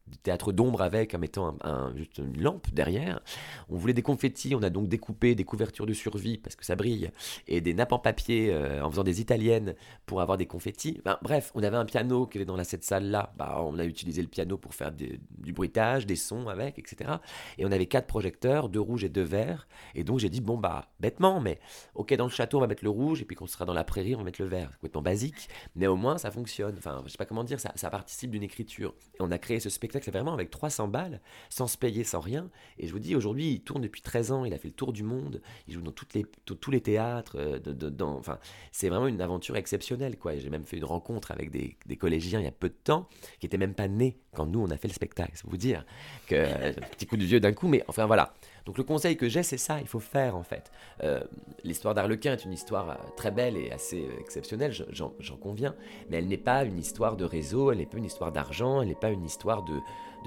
[0.08, 1.58] du théâtre d'ombre avec en mettant
[1.96, 3.22] juste une lampe derrière.
[3.70, 6.76] On voulait des confettis, on a donc découpé des couvertures de survie parce que ça
[6.76, 7.12] brille
[7.48, 9.76] et des nappes en papier euh, en faisant des italiennes
[10.06, 11.02] pour avoir des confettis.
[11.22, 13.34] Bref, on avait un piano qui était dans la, cette salle-là.
[13.38, 17.12] Bah, on a utilisé le piano pour faire du bruitage, des sons avec, etc.
[17.58, 19.68] Et on avait quatre projecteurs, deux rouges et deux verts.
[19.96, 21.60] Et donc j'ai dit, bon, bah, bêtement, mais
[21.96, 23.74] ok, dans le château, on va mettre le rouge, et puis quand on sera dans
[23.74, 24.70] la prairie, on va mettre le vert.
[24.72, 26.76] C'est complètement basique, mais au moins ça fonctionne.
[26.78, 28.94] Enfin, je sais pas comment dire, ça, ça participe d'une écriture.
[29.16, 32.50] Et on a créé ce spectacle vraiment avec 300 balles, sans se payer, sans rien.
[32.78, 34.94] Et je vous dis, aujourd'hui, il tourne depuis 13 ans, il a fait le tour
[34.94, 38.40] du monde, il joue dans les, tous- les théâtres, euh, de- dans, enfin,
[38.72, 40.36] c'est vraiment une aventure exceptionnelle, quoi.
[40.38, 43.10] J'ai même fait une rencontre avec des, des collégiens il y a peu de temps,
[43.40, 45.32] qui étaient même pas nés quand nous, on a fait le spectacle.
[45.36, 45.86] C'est vous dire
[46.28, 48.34] que, euh, un petit coup de vieux d'un coup, mais enfin voilà.
[48.66, 50.72] Donc le conseil que j'ai, c'est ça, il faut faire en fait.
[51.04, 51.22] Euh,
[51.64, 55.76] L'histoire d'Arlequin est une histoire euh, très belle et assez euh, exceptionnelle, je- j'en conviens,
[56.10, 58.90] mais elle n'est pas une histoire de réseau, elle n'est pas une histoire d'argent, elle
[58.90, 59.80] n'est pas une histoire de,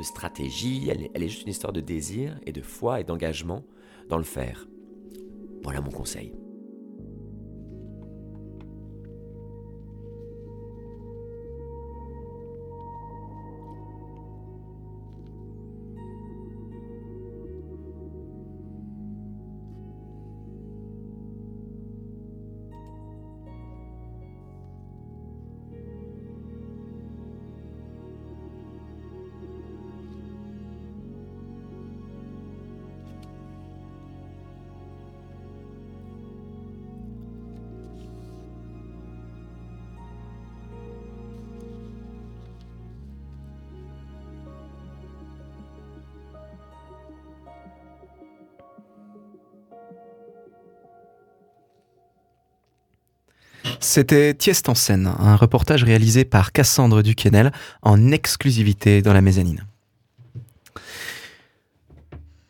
[0.02, 3.62] stratégie, elle est juste une histoire de désir et de foi et d'engagement
[4.08, 4.66] dans le faire.
[5.62, 6.32] Voilà mon conseil.
[53.84, 59.66] C'était Tiest en scène, un reportage réalisé par Cassandre Duquesnel en exclusivité dans la mezzanine.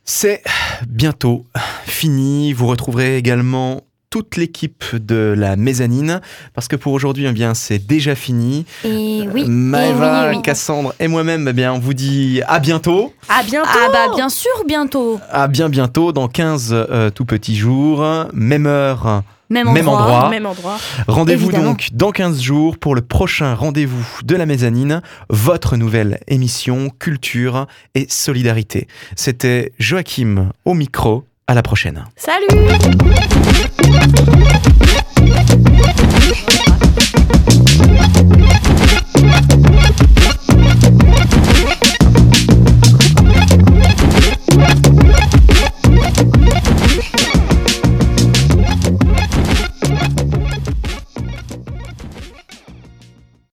[0.05, 0.45] C'est
[0.87, 1.45] bientôt
[1.87, 2.53] fini.
[2.53, 3.81] Vous retrouverez également
[4.11, 6.21] toute l'équipe de la mezzanine
[6.55, 8.65] parce que pour aujourd'hui, eh bien, c'est déjà fini.
[8.85, 9.45] Et oui.
[9.49, 10.43] Maëva, et oui, oui.
[10.43, 13.13] Cassandre et moi-même, eh bien, on vous dit à bientôt.
[13.29, 15.19] À bientôt Ah bah bien sûr, bientôt.
[15.33, 20.31] À bien bientôt, dans 15 euh, tout petits jours, même heure, même endroit.
[20.31, 20.77] Même endroit.
[21.07, 26.91] Rendez-vous donc dans 15 jours pour le prochain rendez-vous de la mezzanine, votre nouvelle émission
[26.99, 28.89] Culture et Solidarité.
[29.17, 31.25] C'était Joachim au micro.
[31.47, 32.07] À la prochaine.
[32.17, 32.47] Salut